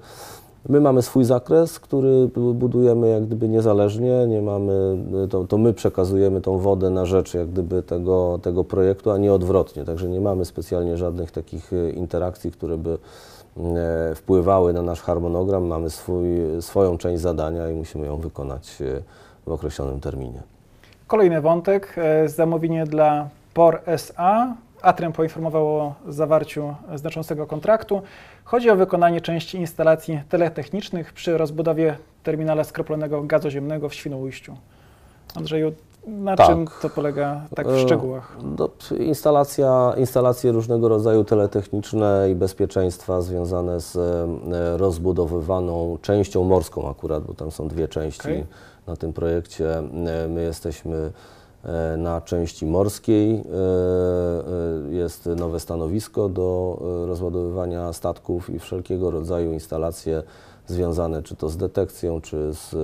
My 0.69 0.81
mamy 0.81 1.01
swój 1.01 1.23
zakres, 1.23 1.79
który 1.79 2.27
bu- 2.27 2.53
budujemy 2.53 3.09
jak 3.09 3.25
gdyby 3.25 3.49
niezależnie, 3.49 4.27
nie 4.27 4.41
mamy, 4.41 4.97
to, 5.29 5.43
to 5.43 5.57
my 5.57 5.73
przekazujemy 5.73 6.41
tą 6.41 6.57
wodę 6.57 6.89
na 6.89 7.05
rzecz 7.05 7.33
jak 7.33 7.49
gdyby 7.49 7.83
tego, 7.83 8.39
tego 8.41 8.63
projektu, 8.63 9.11
a 9.11 9.17
nie 9.17 9.33
odwrotnie. 9.33 9.85
Także 9.85 10.09
nie 10.09 10.21
mamy 10.21 10.45
specjalnie 10.45 10.97
żadnych 10.97 11.31
takich 11.31 11.73
e, 11.73 11.89
interakcji, 11.89 12.51
które 12.51 12.77
by 12.77 12.97
e, 13.57 14.15
wpływały 14.15 14.73
na 14.73 14.81
nasz 14.81 15.01
harmonogram. 15.01 15.65
Mamy 15.65 15.89
swój, 15.89 16.25
swoją 16.59 16.97
część 16.97 17.21
zadania 17.21 17.69
i 17.69 17.73
musimy 17.73 18.05
ją 18.05 18.17
wykonać 18.17 18.81
e, 18.81 19.01
w 19.45 19.51
określonym 19.51 19.99
terminie. 19.99 20.43
Kolejny 21.13 21.41
wątek, 21.41 21.95
e, 21.97 22.29
zamówienie 22.29 22.85
dla 22.85 23.29
POR 23.53 23.81
SA. 23.85 24.55
Atrem 24.81 25.13
poinformował 25.13 25.67
o 25.67 25.95
zawarciu 26.07 26.75
znaczącego 26.95 27.47
kontraktu. 27.47 28.01
Chodzi 28.43 28.69
o 28.69 28.75
wykonanie 28.75 29.21
części 29.21 29.57
instalacji 29.57 30.21
teletechnicznych 30.29 31.13
przy 31.13 31.37
rozbudowie 31.37 31.97
terminala 32.23 32.63
skroplonego 32.63 33.23
gazu 33.23 33.49
ziemnego 33.49 33.89
w 33.89 33.93
Świnoujściu. 33.93 34.57
Andrzeju, 35.35 35.73
na 36.07 36.35
Tak. 36.35 36.47
czym 36.47 36.65
to 36.81 36.89
polega 36.89 37.41
tak 37.55 37.67
w 37.67 37.71
E, 37.71 37.79
szczegółach? 37.79 38.37
No, 38.59 38.69
instalacja, 38.99 39.93
instalacje 39.97 40.51
różnego 40.51 40.87
rodzaju 40.89 41.23
teletechniczne 41.23 42.27
i 42.31 42.35
bezpieczeństwa 42.35 43.21
związane 43.21 43.79
z 43.79 43.95
e, 43.95 44.77
rozbudowywaną 44.77 45.97
częścią 46.01 46.43
morską 46.43 46.89
akurat, 46.89 47.23
bo 47.23 47.33
tam 47.33 47.51
są 47.51 47.67
dwie 47.67 47.87
części 47.87 48.21
Okej. 48.21 48.45
na 48.87 48.95
tym 48.95 49.13
projekcie. 49.13 49.77
E, 49.77 50.27
My 50.27 50.43
jesteśmy 50.43 51.11
na 51.97 52.21
części 52.21 52.65
morskiej. 52.65 53.43
Jest 54.89 55.25
nowe 55.25 55.59
stanowisko 55.59 56.29
do 56.29 56.77
rozładowywania 57.07 57.93
statków 57.93 58.49
i 58.49 58.59
wszelkiego 58.59 59.11
rodzaju 59.11 59.53
instalacje 59.53 60.23
związane 60.67 61.23
czy 61.23 61.35
to 61.35 61.49
z 61.49 61.57
detekcją, 61.57 62.21
czy 62.21 62.53
z 62.53 62.75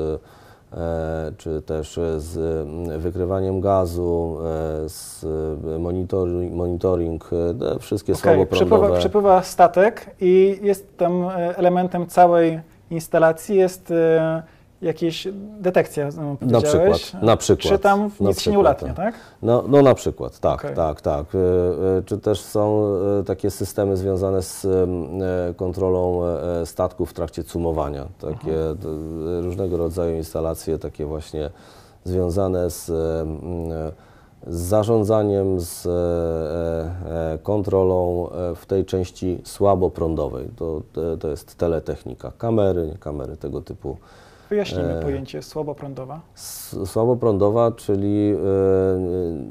czy 1.38 1.62
też 1.62 2.00
z 2.18 2.38
mm, 2.38 3.00
wykrywaniem 3.00 3.62
gazu, 3.62 4.38
e, 4.86 4.90
z 4.90 5.26
monitoring, 5.80 6.54
monitoring 6.54 7.30
e, 7.34 7.54
te 7.54 7.80
wszystkie 7.80 8.14
Okej, 8.14 8.22
słabo 8.22 8.46
przypływa, 8.46 8.92
przypływa 8.92 9.44
statek 9.44 10.16
i 10.22 10.60
jest 10.62 10.98
tam 10.98 11.24
e, 11.24 11.58
elementem 11.58 12.08
całej 12.08 12.60
instalacji 12.92 13.56
jest 13.56 13.92
e, 13.92 14.44
jakieś 14.82 15.28
detekcja, 15.60 16.08
e, 16.08 16.12
Na 16.42 16.62
przykład, 16.62 17.14
na 17.22 17.38
przykład. 17.38 17.74
Czy 17.74 17.80
tam 17.80 18.04
nic 18.04 18.12
się 18.20 18.26
nie 18.28 18.34
przykład, 18.34 18.58
ulatnia, 18.60 18.88
tak. 18.94 18.96
tak? 18.96 19.16
No, 19.42 19.64
no 19.68 19.82
na 19.82 19.96
przykład, 19.96 20.40
tak, 20.40 20.60
Okej. 20.60 20.76
tak, 20.76 21.02
tak. 21.02 21.26
E, 21.36 21.38
e, 21.98 22.04
Czy 22.06 22.18
też 22.18 22.42
są 22.42 22.84
e, 23.20 23.24
takie 23.24 23.52
systemy 23.52 23.98
związane 23.98 24.42
z 24.42 24.68
kontrolą 25.58 26.22
statków 26.66 27.10
w 27.10 27.14
trakcie 27.14 27.44
cumowania. 27.44 28.06
Takie 28.20 28.52
d- 28.76 29.42
różnego 29.42 29.78
rodzaju 29.78 30.16
instalacje, 30.18 30.78
takie 30.80 31.06
właśnie 31.06 31.50
związane 32.04 32.70
z, 32.70 32.86
z 34.48 34.60
zarządzaniem, 34.62 35.60
z 35.60 35.88
kontrolą 37.44 38.30
w 38.56 38.66
tej 38.66 38.86
części 38.86 39.42
słaboprądowej. 39.44 40.50
To, 40.56 40.82
to- 40.94 41.18
to 41.18 41.28
jest 41.28 41.56
teletechnika, 41.56 42.32
kamery, 42.38 42.98
kamery 43.00 43.38
tego 43.38 43.62
typu. 43.62 43.98
Wyjaśnijmy 44.50 44.94
E, 45.00 45.02
pojęcie 45.02 45.42
słaboprądowa. 45.42 46.22
Słaboprądowa, 46.86 47.72
czyli 47.72 48.34
e, 48.34 48.38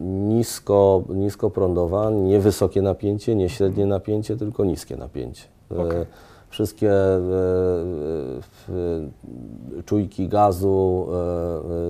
nisko, 0.02 1.02
niskoprądowa, 1.08 2.10
nie 2.10 2.40
wysokie 2.40 2.82
napięcie, 2.82 3.34
nie 3.34 3.48
średnie 3.48 3.86
napięcie, 3.86 4.36
tylko 4.36 4.64
niskie 4.64 4.96
napięcie. 4.96 5.44
E, 5.70 5.82
Okej. 5.82 6.06
Wszystkie 6.50 6.92
czujki 9.84 10.28
gazu, 10.28 11.06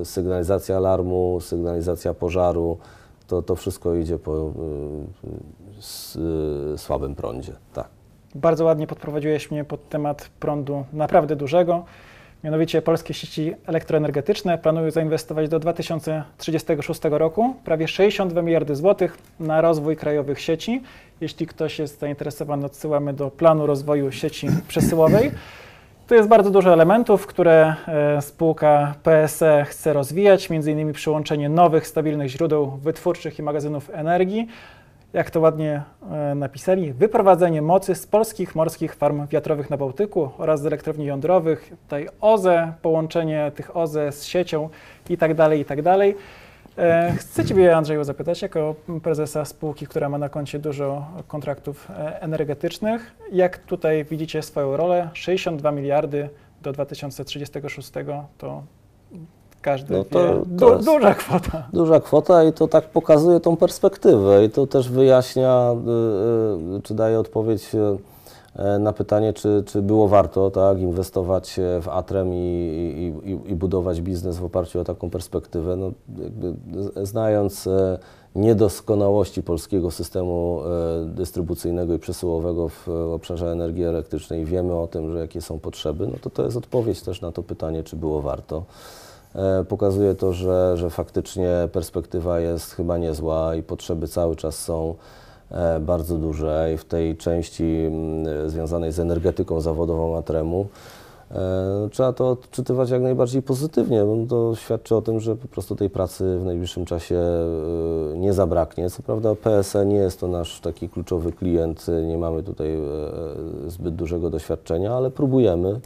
sygnalizacja 0.05 0.77
alarmu, 0.77 1.41
sygnalizacja 1.41 2.15
pożaru, 2.15 2.79
to, 3.27 3.43
to 3.43 3.57
wszystko 3.57 3.95
idzie 3.95 4.19
po 4.19 4.53
słabym 6.77 7.15
prądzie. 7.15 7.53
Tak. 7.73 7.88
Bardzo 8.35 8.65
ładnie 8.65 8.87
podprowadziłeś 8.87 9.50
mnie 9.50 9.65
pod 9.65 9.88
temat 9.88 10.31
prądu 10.41 10.85
naprawdę 10.93 11.37
dużego. 11.37 11.85
Mianowicie 12.45 12.83
polskie 12.83 13.14
sieci 13.14 13.54
elektroenergetyczne 13.66 14.59
planują 14.59 14.90
zainwestować 14.90 15.49
do 15.49 15.59
2036 15.59 17.00
roku 17.04 17.54
prawie 17.64 17.88
62 17.88 18.42
miliardy 18.42 18.76
złotych 18.76 19.18
na 19.40 19.61
rozwój 19.61 19.97
krajowych 19.97 20.40
sieci. 20.40 20.83
Jeśli 21.21 21.47
ktoś 21.47 21.78
jest 21.78 22.00
zainteresowany, 22.00 22.66
odsyłamy 22.66 23.12
do 23.12 23.30
planu 23.30 23.66
rozwoju 23.66 24.12
sieci 24.12 24.49
przesyłowej. 24.68 25.30
Tu 26.09 26.14
jest 26.14 26.28
bardzo 26.28 26.50
dużo 26.50 26.73
elementów, 26.73 27.26
które 27.26 27.75
e, 27.88 28.23
spółka 28.23 28.95
PSE 29.02 29.64
chce 29.68 29.92
rozwijać, 29.92 30.49
innymi 30.50 30.92
przyłączenie 30.92 31.49
nowych, 31.49 31.87
stabilnych 31.87 32.28
źródeł 32.28 32.66
wytwórczych 32.66 33.38
i 33.38 33.42
magazynów 33.42 33.90
energii. 33.92 34.49
Jak 35.12 35.31
to 35.31 35.41
ładnie 35.41 35.83
e, 36.11 36.35
napisali, 36.35 36.93
wyprowadzenie 36.93 37.62
mocy 37.62 37.95
z 37.95 38.07
polskich 38.07 38.55
morskich 38.55 38.95
farm 38.95 39.27
wiatrowych 39.27 39.71
na 39.71 39.77
Bałtyku 39.77 40.31
oraz 40.38 40.62
z 40.62 40.67
elektrowni 40.67 41.07
jądrowych, 41.07 41.71
tutaj 41.83 42.09
OZE, 42.21 42.73
połączenie 42.83 43.53
tych 43.55 43.77
OZE 43.77 44.12
z 44.12 44.25
siecią 44.25 44.69
i 45.11 45.17
tak 45.17 45.35
dalej, 45.35 45.61
i 45.61 45.65
tak 45.65 45.83
dalej. 45.83 46.17
E, 46.79 47.12
Chcę 47.19 47.45
Ciebie, 47.45 47.77
Andrzeju, 47.77 48.05
zapytać, 48.05 48.43
jako 48.43 48.75
prezesa 49.03 49.45
spółki, 49.45 49.87
która 49.87 50.09
ma 50.09 50.19
na 50.19 50.29
koncie 50.29 50.59
dużo 50.59 51.07
kontraktów 51.29 51.91
e, 51.91 52.23
energetycznych, 52.23 53.15
jak 53.33 53.59
tutaj 53.59 54.05
widzicie 54.05 54.43
swoją 54.43 54.77
rolę? 54.77 55.11
62 55.15 55.73
miliardy 55.73 56.29
do 56.62 56.73
2036 56.73 57.93
to 58.38 58.62
każdy 59.62 59.93
No 59.93 59.99
wie, 59.99 60.05
to- 60.05 60.19
to 60.19 60.45
du, 60.47 60.73
jest- 60.73 60.85
duża 60.87 61.15
kwota. 61.15 61.69
Duża 61.73 62.00
kwota 62.00 62.45
i 62.45 62.53
to 62.53 62.69
tak 62.69 62.85
pokazuje 62.85 63.41
tą 63.41 63.57
perspektywę 63.57 64.45
i 64.45 64.50
to 64.50 64.67
też 64.67 64.88
wyjaśnia, 64.91 65.73
y, 66.73 66.77
y, 66.79 66.83
czy 66.83 66.95
daje 66.95 67.21
odpowiedź 67.21 67.75
y, 67.75 67.79
na 68.79 68.93
pytanie, 68.93 69.33
czy, 69.33 69.62
czy 69.67 69.83
było 69.83 70.09
warto 70.09 70.50
tak, 70.50 70.79
inwestować 70.81 71.61
w 71.83 71.88
Atrem 71.88 72.35
i, 72.35 72.37
i, 72.37 73.31
i, 73.31 73.53
i 73.53 73.55
budować 73.57 74.00
biznes 74.00 74.38
w 74.38 74.45
oparciu 74.45 74.81
o 74.81 74.85
taką 74.85 75.11
perspektywę. 75.11 75.77
No, 75.77 75.91
znając 77.03 77.69
niedoskonałości 78.37 79.43
polskiego 79.43 79.91
systemu 79.91 80.61
dystrybucyjnego 81.07 81.95
i 81.95 81.99
przesyłowego 81.99 82.69
w 82.69 82.88
obszarze 82.88 83.53
energii 83.53 83.85
elektrycznej, 83.85 84.45
wiemy 84.45 84.75
o 84.75 84.87
tym, 84.87 85.12
że 85.12 85.19
jakie 85.19 85.41
są 85.41 85.59
potrzeby, 85.59 86.07
no 86.07 86.15
to 86.21 86.31
to 86.31 86.45
jest 86.45 86.57
odpowiedź 86.57 87.03
też 87.03 87.21
na 87.21 87.33
to 87.33 87.43
pytanie, 87.43 87.83
czy 87.83 87.97
było 87.97 88.23
warto. 88.23 88.62
E, 89.35 89.64
Pokazuje 89.64 90.14
to, 90.14 90.32
że, 90.32 90.76
że 90.76 90.90
faktycznie 90.90 91.68
perspektywa 91.73 92.40
jest 92.40 92.73
chyba 92.73 92.99
niezła 92.99 93.54
i 93.54 93.62
potrzeby 93.62 94.08
cały 94.08 94.37
czas 94.37 94.58
są 94.58 94.94
e, 95.50 95.80
bardzo 95.80 96.18
duże 96.18 96.70
i 96.75 96.78
w 96.78 96.85
tej 96.85 97.16
części 97.16 97.64
mm, 97.64 98.50
związanej 98.50 98.92
z 98.92 99.00
energetyką 99.00 99.61
zawodową 99.61 100.16
Atremu 100.16 100.66
e, 101.30 101.88
trzeba 101.92 102.12
to 102.12 102.30
odczytywać 102.30 102.90
jak 102.90 103.02
najbardziej 103.02 103.42
pozytywnie, 103.42 104.04
to 104.28 104.54
świadczy 104.56 104.97
o 104.97 105.02
tym, 105.02 105.20
że 105.20 105.37
po 105.37 105.49
prostu 105.49 105.76
tej 105.76 105.90
pracy 105.90 106.38
w 106.38 106.44
najbliższym 106.44 106.85
czasie 106.85 107.20
nie 108.16 108.32
zabraknie. 108.32 108.90
Co 108.90 109.02
prawda 109.02 109.35
PSE 109.35 109.87
nie 109.87 109.97
jest 109.97 110.20
to 110.20 110.28
nasz 110.28 110.61
taki 110.61 110.88
kluczowy 110.88 111.32
klient, 111.32 111.87
nie 112.06 112.18
mamy 112.18 112.42
tutaj 112.42 112.78
zbyt 113.66 113.94
dużego 113.94 114.30
doświadczenia, 114.30 114.94
ale 114.94 115.11
próbujemy. 115.11 115.80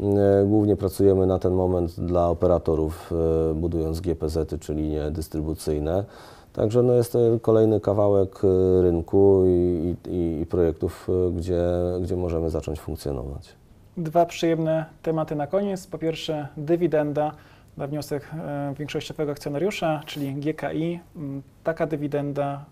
E, 0.00 0.44
Głównie 0.46 0.76
pracujemy 0.76 1.26
na 1.26 1.38
ten 1.38 1.52
moment 1.52 2.00
dla 2.00 2.28
operatorów, 2.28 3.12
e, 3.50 3.54
budując 3.54 4.00
GPZ-y, 4.00 4.58
czy 4.58 4.74
linie 4.74 5.10
dystrybucyjne. 5.10 6.04
Także 6.52 6.82
no 6.82 6.92
jest 6.92 7.12
to 7.12 7.18
kolejny 7.42 7.80
kawałek 7.80 8.40
e, 8.44 8.82
rynku 8.82 9.44
i, 9.46 9.96
i, 10.08 10.40
i 10.40 10.46
projektów, 10.46 11.08
gdzie, 11.36 11.62
gdzie 12.02 12.16
możemy 12.16 12.50
zacząć 12.50 12.80
funkcjonować. 12.80 13.52
Dwa 13.96 14.26
przyjemne 14.26 14.84
tematy 15.02 15.36
na 15.36 15.46
koniec. 15.46 15.86
Po 15.86 15.98
pierwsze, 15.98 16.48
dywidenda 16.56 17.32
na 17.76 17.86
wniosek 17.86 18.30
większościowego 18.78 19.32
akcjonariusza, 19.32 20.00
czyli 20.06 20.34
GKI. 20.34 21.00
Mm, 21.16 21.42
Taka 21.64 21.86
dywidenda 21.86 22.64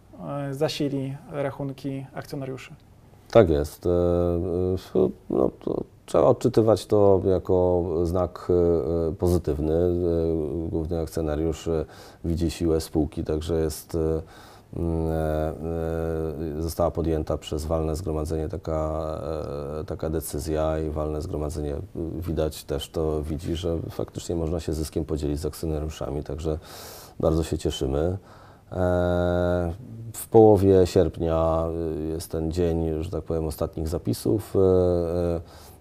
zasili 0.51 1.17
rachunki 1.33 2.07
akcjonariuszy. 2.15 2.75
Tak 3.31 3.51
jest. 3.51 3.89
No, 5.31 5.51
to 5.65 5.83
trzeba 6.07 6.25
odczytywać 6.25 6.87
to 6.87 7.21
jako 7.25 7.85
znak 8.03 8.49
e, 9.11 9.13
pozytywny. 9.15 9.75
E, 9.75 10.69
Główny 10.71 11.01
akcjonariusz 11.01 11.69
e, 11.69 11.85
widzi 12.25 12.51
siłę 12.51 12.81
spółki, 12.81 13.25
także 13.25 13.61
jest, 13.61 13.95
e, 13.95 13.99
e, 13.99 14.81
e, 16.59 16.63
została 16.63 16.91
podjęta 16.91 17.39
przez 17.39 17.65
walne 17.65 17.97
zgromadzenie 17.97 18.49
taka, 18.49 19.03
e, 19.81 19.85
taka 19.85 20.11
decyzja 20.11 20.79
i 20.79 20.91
walne 20.91 21.23
zgromadzenie 21.23 21.75
e, 21.75 21.81
widać 22.21 22.65
też 22.65 22.91
to 22.91 23.23
widzi, 23.23 23.57
że 23.57 23.79
faktycznie 23.91 24.37
można 24.37 24.61
się 24.61 24.73
zyskiem 24.73 25.05
podzielić 25.05 25.41
z 25.41 25.47
akcjonariuszami, 25.47 26.23
także 26.25 26.59
bardzo 27.21 27.43
się 27.43 27.59
cieszymy. 27.59 28.19
E, 28.73 29.73
W 30.13 30.29
połowie 30.29 30.87
sierpnia 30.87 31.65
jest 32.09 32.31
ten 32.31 32.53
dzień, 32.53 33.03
że 33.03 33.11
tak 33.11 33.25
powiem, 33.25 33.47
ostatnich 33.47 33.89
zapisów. 33.89 34.55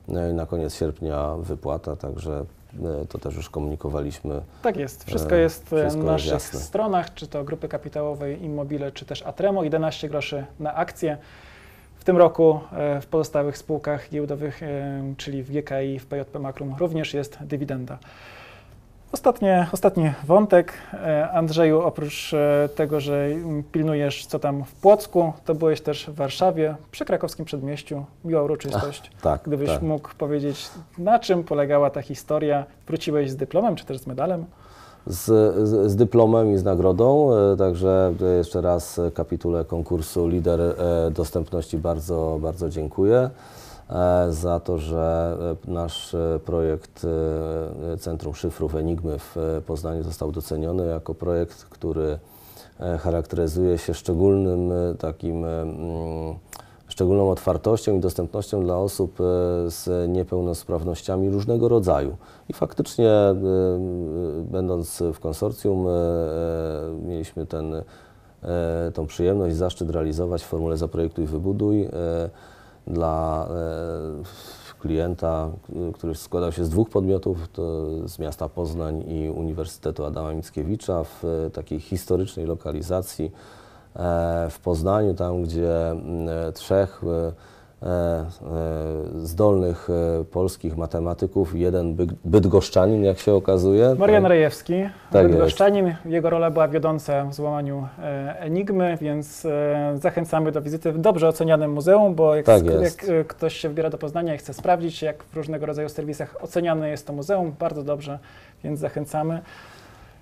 No 0.07 0.29
i 0.29 0.33
Na 0.33 0.45
koniec 0.45 0.75
sierpnia 0.75 1.35
wypłata, 1.39 1.95
także 1.95 2.45
e, 3.01 3.05
to 3.09 3.17
też 3.17 3.35
już 3.35 3.49
komunikowaliśmy. 3.49 4.41
Tak 4.61 4.77
jest. 4.77 5.03
Wszystko 5.03 5.35
E, 5.35 5.39
jest 5.39 5.73
e, 5.73 5.81
wszystko 5.81 6.03
na 6.03 6.13
jest 6.13 6.25
naszych 6.25 6.31
jasne. 6.53 6.59
stronach, 6.59 7.13
czy 7.13 7.27
to 7.27 7.43
grupy 7.43 7.67
kapitałowej 7.67 8.43
Immobile, 8.43 8.91
czy 8.91 9.05
też 9.05 9.21
Atremo. 9.21 9.63
11 9.63 10.09
groszy 10.09 10.45
na 10.59 10.75
akcję. 10.75 11.17
W 11.95 12.03
tym 12.03 12.17
roku 12.17 12.59
w 13.01 13.05
pozostałych 13.05 13.57
spółkach 13.57 14.09
giełdowych, 14.09 14.61
czyli 15.17 15.43
w 15.43 15.51
GKI, 15.51 15.99
w 15.99 16.05
PJP 16.05 16.39
Makrum, 16.39 16.75
również 16.79 17.13
jest 17.13 17.37
dywidenda. 17.43 17.97
Ostatnie, 19.11 19.67
ostatni 19.71 20.11
wątek. 20.27 20.73
E, 20.93 21.29
Andrzeju, 21.31 21.81
oprócz 21.81 22.33
e, 22.33 22.69
tego, 22.75 22.99
że 22.99 23.27
pilnujesz 23.71 24.25
co 24.25 24.39
tam 24.39 24.63
w 24.63 24.73
Płocku, 24.73 25.33
to 25.45 25.55
byłeś 25.55 25.81
też 25.81 26.05
w 26.09 26.15
Warszawie, 26.15 26.75
przy 26.91 27.05
krakowskim 27.05 27.45
przedmieściu. 27.45 28.05
Miła 28.25 28.43
uroczystość. 28.43 29.11
Tak, 29.21 29.41
Gdybyś 29.45 29.69
tak. 29.69 29.81
mógł 29.81 30.09
powiedzieć, 30.17 30.69
na 30.97 31.19
czym 31.19 31.43
polegała 31.43 31.89
ta 31.89 32.01
historia? 32.01 32.65
Wróciłeś 32.87 33.31
z 33.31 33.35
dyplomem, 33.35 33.75
czy 33.75 33.85
też 33.85 33.97
z 33.97 34.07
medalem? 34.07 34.45
z, 35.07 35.23
z, 35.69 35.91
z 35.91 35.95
dyplomem 35.95 36.53
i 36.53 36.57
z 36.57 36.63
nagrodą. 36.63 37.29
e, 37.53 37.57
Także 37.57 38.13
jeszcze 38.37 38.61
raz 38.61 38.99
kapitule 39.13 39.65
konkursu 39.65 40.27
Lider 40.27 40.59
Dostępności 41.11 41.77
bardzo, 41.77 42.39
bardzo 42.41 42.69
dziękuję 42.69 43.29
za 44.30 44.60
to, 44.60 44.78
że 44.78 45.38
e, 45.67 45.71
nasz 45.71 46.13
e, 46.13 46.39
projekt 46.45 47.06
e, 47.93 47.98
Centrum 47.98 48.36
Szyfrów 48.36 48.76
Enigmy 48.76 49.19
w 49.19 49.38
e, 49.38 49.62
Poznaniu 49.62 50.04
został 50.04 50.32
doceniony 50.32 50.86
jako 50.86 51.13
projekt, 51.13 51.65
który 51.65 52.19
e, 52.80 52.98
charakteryzuje 52.98 53.78
się 53.78 53.93
szczególnym 53.93 54.71
e, 54.71 54.95
takim 54.95 55.45
e, 55.45 55.65
szczególną 56.88 57.32
otwartością 57.32 57.98
i 57.98 58.00
dostępnością 58.00 58.63
dla 58.63 58.78
osób 58.78 59.21
e, 59.21 59.24
z 59.71 60.10
niepełnosprawnościami 60.10 61.30
różnego 61.30 61.67
rodzaju. 61.67 62.17
I 62.50 62.54
faktycznie, 62.54 63.10
e, 63.10 63.30
e, 63.30 63.36
będąc 64.52 65.04
w 65.13 65.19
konsorcjum, 65.19 65.88
e, 65.88 65.91
e, 65.91 67.08
mieliśmy 67.08 67.45
ten, 67.45 67.76
e, 67.76 68.91
tą 68.93 69.08
przyjemność, 69.08 69.56
zaszczyt 69.56 69.89
realizować 69.89 70.43
w 70.43 70.48
formule 70.48 70.78
Zaprojektuj 70.78 71.24
i 71.24 71.28
Wybuduj 71.28 71.84
e, 71.84 71.89
dla 72.88 73.48
e, 73.50 74.80
klienta, 74.80 75.50
który 75.93 76.15
składał 76.15 76.52
się 76.52 76.65
z 76.65 76.69
dwóch 76.69 76.89
podmiotów, 76.89 77.38
z 78.06 78.19
miasta 78.19 78.50
Poznań 78.50 79.04
i 79.08 79.30
Uniwersytetu 79.30 80.06
Adama 80.06 80.34
Mickiewicza 80.34 81.04
w 81.04 81.26
e, 81.26 81.50
takiej 81.50 81.80
historycznej 81.80 82.45
lokalizacji 82.45 83.32
e, 83.95 84.48
w 84.50 84.60
Poznaniu, 84.60 85.13
tam 85.13 85.43
gdzie 85.43 85.95
trzech 86.54 87.02
zdolnych 89.17 89.89
e, 89.89 90.23
polskich 90.23 90.77
matematyków, 90.77 91.55
jeden 91.55 91.97
bydgoszczanin, 92.25 93.03
jak 93.03 93.19
się 93.19 93.33
okazuje. 93.33 93.95
Marian 93.99 94.23
tak? 94.23 94.29
Rejewski, 94.29 94.73
Tak 95.11 95.27
bydgoszczanin. 95.27 95.95
Jego 96.05 96.29
rola 96.29 96.51
była 96.51 96.67
wiodąca 96.67 97.25
w 97.25 97.33
złamaniu 97.33 97.88
e, 97.99 98.39
Enigmy, 98.39 98.97
więc 99.01 99.45
e, 99.45 99.97
zachęcamy 100.01 100.51
do 100.51 100.61
wizyty 100.61 100.91
w 100.91 100.97
dobrze 100.97 101.27
ocenianym 101.27 101.71
muzeum, 101.73 102.15
bo 102.15 102.35
jak, 102.35 102.45
Tak 102.45 102.65
jest. 102.65 103.07
jak 103.07 103.09
e, 103.09 103.23
ktoś 103.23 103.55
się 103.55 103.69
wybiera 103.69 103.89
do 103.89 103.97
Poznania 103.97 104.35
i 104.35 104.38
chce 104.38 104.53
sprawdzić, 104.53 105.01
jak 105.01 105.23
w 105.23 105.35
różnego 105.35 105.65
rodzaju 105.65 105.89
serwisach 105.89 106.35
oceniane 106.41 106.89
jest 106.89 107.07
to 107.07 107.13
muzeum, 107.13 107.55
bardzo 107.59 107.83
dobrze, 107.83 108.19
więc 108.63 108.79
zachęcamy. 108.79 109.41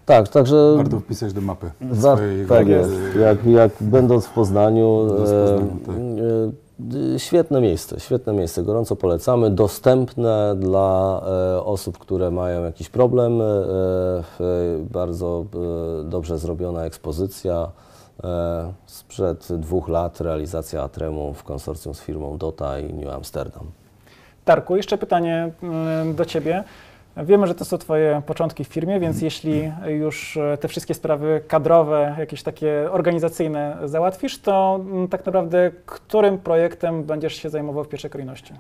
Tak, 0.06 0.28
także 0.28 0.74
Warto 0.78 1.00
wpisać 1.00 1.34
do 1.34 1.42
mapy. 1.42 1.72
Za, 1.92 2.18
tak 2.50 2.68
e, 2.68 2.70
jest. 2.70 2.92
Jak, 3.20 3.46
jak 3.46 3.72
będąc 3.82 4.26
w 4.26 4.34
Poznaniu, 4.34 5.08
Poznaniu, 5.18 5.80
tak. 5.86 5.96
E, 7.16 7.20
świetne 7.20 7.62
miejsce, 7.62 8.00
świetne 8.00 8.34
miejsce, 8.34 8.64
gorąco 8.64 8.96
polecamy, 8.96 9.50
dostępne 9.50 10.56
dla 10.60 11.22
e, 11.26 11.64
osób, 11.64 11.98
które 11.98 12.32
mają 12.32 12.64
jakiś 12.64 12.90
problem, 12.90 13.42
e, 13.42 13.46
e, 13.46 14.24
bardzo 14.92 15.46
dobrze 16.04 16.38
zrobiona 16.38 16.86
ekspozycja. 16.86 17.72
Sprzed 18.86 19.48
dwóch 19.54 19.88
lat 19.88 20.22
realizacja 20.22 20.84
Atremu 20.84 21.34
w 21.34 21.44
konsorcjum 21.44 21.94
z 21.94 22.02
firmą 22.02 22.38
Dota 22.38 22.80
i 22.80 22.94
New 22.94 23.14
Amsterdam. 23.14 23.64
Darku, 24.46 24.76
jeszcze 24.76 24.98
pytanie 24.98 25.52
mm, 25.64 26.16
do 26.16 26.26
Ciebie. 26.26 26.64
Wiemy, 27.18 27.48
że 27.48 27.56
to 27.56 27.66
są 27.66 27.78
Twoje 27.78 28.22
początki 28.26 28.64
w 28.64 28.68
firmie, 28.68 29.00
więc 29.00 29.22
jeśli 29.22 29.72
już 30.00 30.38
e, 30.38 30.58
te 30.58 30.68
wszystkie 30.68 30.94
sprawy 30.94 31.42
kadrowe, 31.48 32.16
jakieś 32.20 32.44
takie 32.44 32.92
organizacyjne 32.92 33.78
załatwisz, 33.86 34.40
to 34.40 34.80
mm, 34.82 35.08
tak 35.08 35.26
naprawdę 35.26 35.72
którym 35.86 36.38
projektem 36.38 37.04
będziesz 37.04 37.34
się 37.34 37.50
zajmował 37.50 37.84
w 37.84 37.88
pierwszej 37.88 38.12
kolejności? 38.12 38.54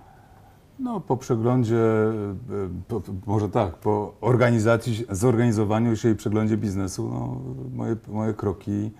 No, 0.80 1.00
po 1.00 1.18
przeglądzie, 1.18 1.76
e, 1.76 2.12
po, 2.88 3.02
może 3.26 3.50
tak, 3.50 3.76
po 3.76 4.14
organizacji, 4.22 5.06
zorganizowaniu 5.10 5.96
się 5.96 6.10
i 6.10 6.16
przeglądzie 6.16 6.58
biznesu, 6.58 7.10
no, 7.10 7.42
moje, 7.76 7.96
moje 8.08 8.34
kroki 8.34 8.92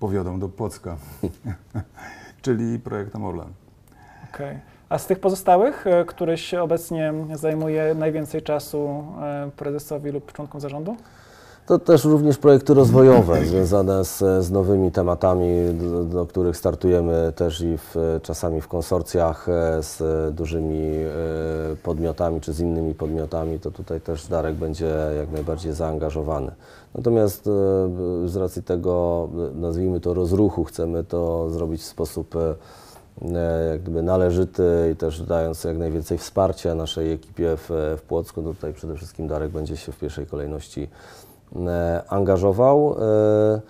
powiodą 0.00 0.40
do 0.40 0.48
Płocka, 0.48 0.96
czyli 2.42 2.78
projektem 2.78 3.24
Orlen. 3.24 3.52
Okej. 4.34 4.77
A 4.88 4.98
z 4.98 5.06
tych 5.06 5.20
pozostałych, 5.20 5.86
e, 5.86 6.04
któryś 6.04 6.54
obecnie 6.54 7.14
zajmuje 7.34 7.94
najwięcej 7.94 8.42
czasu 8.42 9.04
e, 9.22 9.50
prezesowi 9.56 10.10
lub 10.10 10.32
członkom 10.32 10.60
zarządu? 10.60 10.96
To 11.66 11.78
też 11.78 12.04
również 12.04 12.38
projekty 12.38 12.74
rozwojowe 12.74 13.44
związane 13.44 14.04
z, 14.04 14.18
z 14.18 14.50
nowymi 14.50 14.92
tematami, 14.92 15.48
do, 15.74 16.04
do 16.04 16.26
których 16.26 16.56
startujemy 16.56 17.32
też 17.36 17.60
i 17.60 17.78
w, 17.78 17.94
czasami 18.22 18.60
w 18.60 18.68
konsorcjach 18.68 19.48
e, 19.48 19.82
z 19.82 20.02
dużymi 20.34 20.90
podmiotami 21.82 22.40
czy 22.40 22.52
z 22.52 22.60
innymi 22.60 22.94
podmiotami, 22.94 23.60
to 23.60 23.70
tutaj 23.70 24.00
też 24.00 24.26
Darek 24.26 24.54
będzie 24.54 24.94
jak 25.18 25.30
najbardziej 25.30 25.72
zaangażowany. 25.72 26.52
Natomiast 26.94 27.44
z 28.24 28.36
racji 28.36 28.62
tego, 28.62 29.28
nazwijmy 29.54 30.00
to 30.00 30.14
rozruchu, 30.14 30.64
chcemy 30.64 31.04
to 31.04 31.50
zrobić 31.50 31.80
w 31.80 31.84
sposób 31.84 32.34
jak 33.70 33.82
gdyby 33.82 34.02
należyty 34.02 34.90
i 34.92 34.96
też 34.96 35.22
dając 35.22 35.64
jak 35.64 35.78
najwięcej 35.78 36.18
wsparcia 36.18 36.74
naszej 36.74 37.12
ekipie 37.12 37.56
w, 37.56 37.96
w 37.98 38.02
Płocku. 38.02 38.42
No 38.42 38.54
tutaj 38.54 38.74
przede 38.74 38.96
wszystkim 38.96 39.28
Darek 39.28 39.50
będzie 39.50 39.76
się 39.76 39.92
w 39.92 39.98
pierwszej 39.98 40.26
kolejności 40.26 40.88
e, 41.66 42.02
angażował. 42.08 42.96
e, 43.00 43.60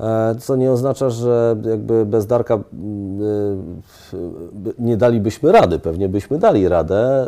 e, 0.00 0.34
Co 0.38 0.56
nie 0.56 0.72
oznacza, 0.72 1.10
że 1.10 1.56
jakby 1.64 2.06
bez 2.06 2.26
Darka 2.26 2.54
e, 2.54 2.58
nie 4.78 4.96
dalibyśmy 4.96 5.52
rady. 5.52 5.78
Pewnie 5.78 6.08
byśmy 6.08 6.38
dali 6.38 6.68
radę, 6.68 7.26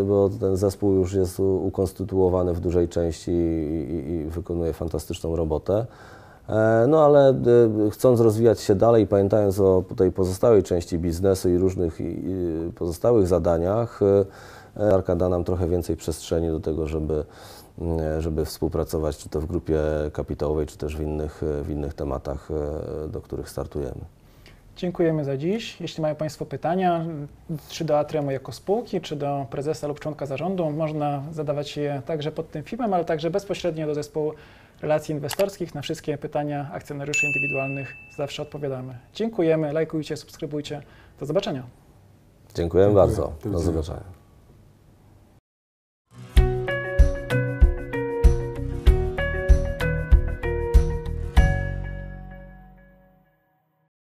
e, 0.00 0.04
bo 0.04 0.30
ten 0.40 0.56
zespół 0.56 0.92
już 0.92 1.14
jest 1.14 1.40
ukonstytuowany 1.40 2.52
w 2.54 2.60
dużej 2.60 2.88
części 2.88 3.30
i, 3.30 3.34
i, 3.92 4.12
i 4.12 4.24
wykonuje 4.24 4.72
fantastyczną 4.72 5.36
robotę. 5.36 5.86
E, 6.52 6.86
No 6.88 7.04
ale 7.04 7.28
e, 7.30 7.34
chcąc 7.90 8.20
rozwijać 8.20 8.60
się 8.60 8.74
dalej, 8.74 9.06
pamiętając 9.06 9.60
o 9.60 9.84
tej 9.96 10.12
pozostałej 10.12 10.62
części 10.62 10.98
biznesu 10.98 11.48
i 11.48 11.58
różnych 11.58 11.98
pozostałych 12.74 13.26
zadaniach, 13.26 14.00
e, 14.02 14.88
Darka 14.90 15.16
da 15.16 15.28
nam 15.28 15.44
trochę 15.44 15.68
więcej 15.68 15.96
przestrzeni 15.96 16.48
do 16.48 16.60
tego, 16.60 16.86
żeby, 16.86 17.24
żeby 18.18 18.44
współpracować 18.44 19.16
czy 19.16 19.28
to 19.28 19.40
w 19.40 19.46
grupie 19.46 19.80
kapitałowej, 20.12 20.66
czy 20.66 20.78
też 20.78 20.96
w 20.96 21.00
innych, 21.00 21.42
w 21.62 21.70
innych 21.70 21.94
tematach, 21.94 22.48
do 23.08 23.20
których 23.20 23.48
startujemy. 23.48 24.00
Dziękujemy 24.76 25.24
za 25.24 25.36
dziś. 25.36 25.80
Jeśli 25.80 26.02
mają 26.02 26.14
Państwo 26.14 26.46
pytania, 26.46 27.04
czy 27.68 27.84
do 27.84 27.98
Atremu 27.98 28.30
jako 28.30 28.52
spółki, 28.52 29.00
czy 29.00 29.16
do 29.16 29.46
prezesa 29.50 29.86
lub 29.86 30.00
członka 30.00 30.26
zarządu, 30.26 30.70
można 30.70 31.22
zadawać 31.32 31.76
je 31.76 32.02
także 32.06 32.32
pod 32.32 32.50
tym 32.50 32.62
filmem, 32.62 32.94
ale 32.94 33.04
także 33.04 33.30
bezpośrednio 33.30 33.86
do 33.86 33.94
zespołu 33.94 34.32
relacji 34.82 35.14
inwestorskich. 35.14 35.74
Na 35.74 35.82
wszystkie 35.82 36.18
pytania 36.18 36.70
akcjonariuszy 36.72 37.26
indywidualnych 37.26 37.94
zawsze 38.16 38.42
odpowiadamy. 38.42 38.98
Dziękujemy, 39.14 39.72
lajkujcie, 39.72 40.16
subskrybujcie. 40.16 40.82
Do 41.20 41.26
zobaczenia. 41.26 41.62
Dziękujemy 42.54 42.88
Dziękuję. 42.92 43.06
bardzo. 43.06 43.32
Do 43.44 43.58
zobaczenia. 43.58 44.21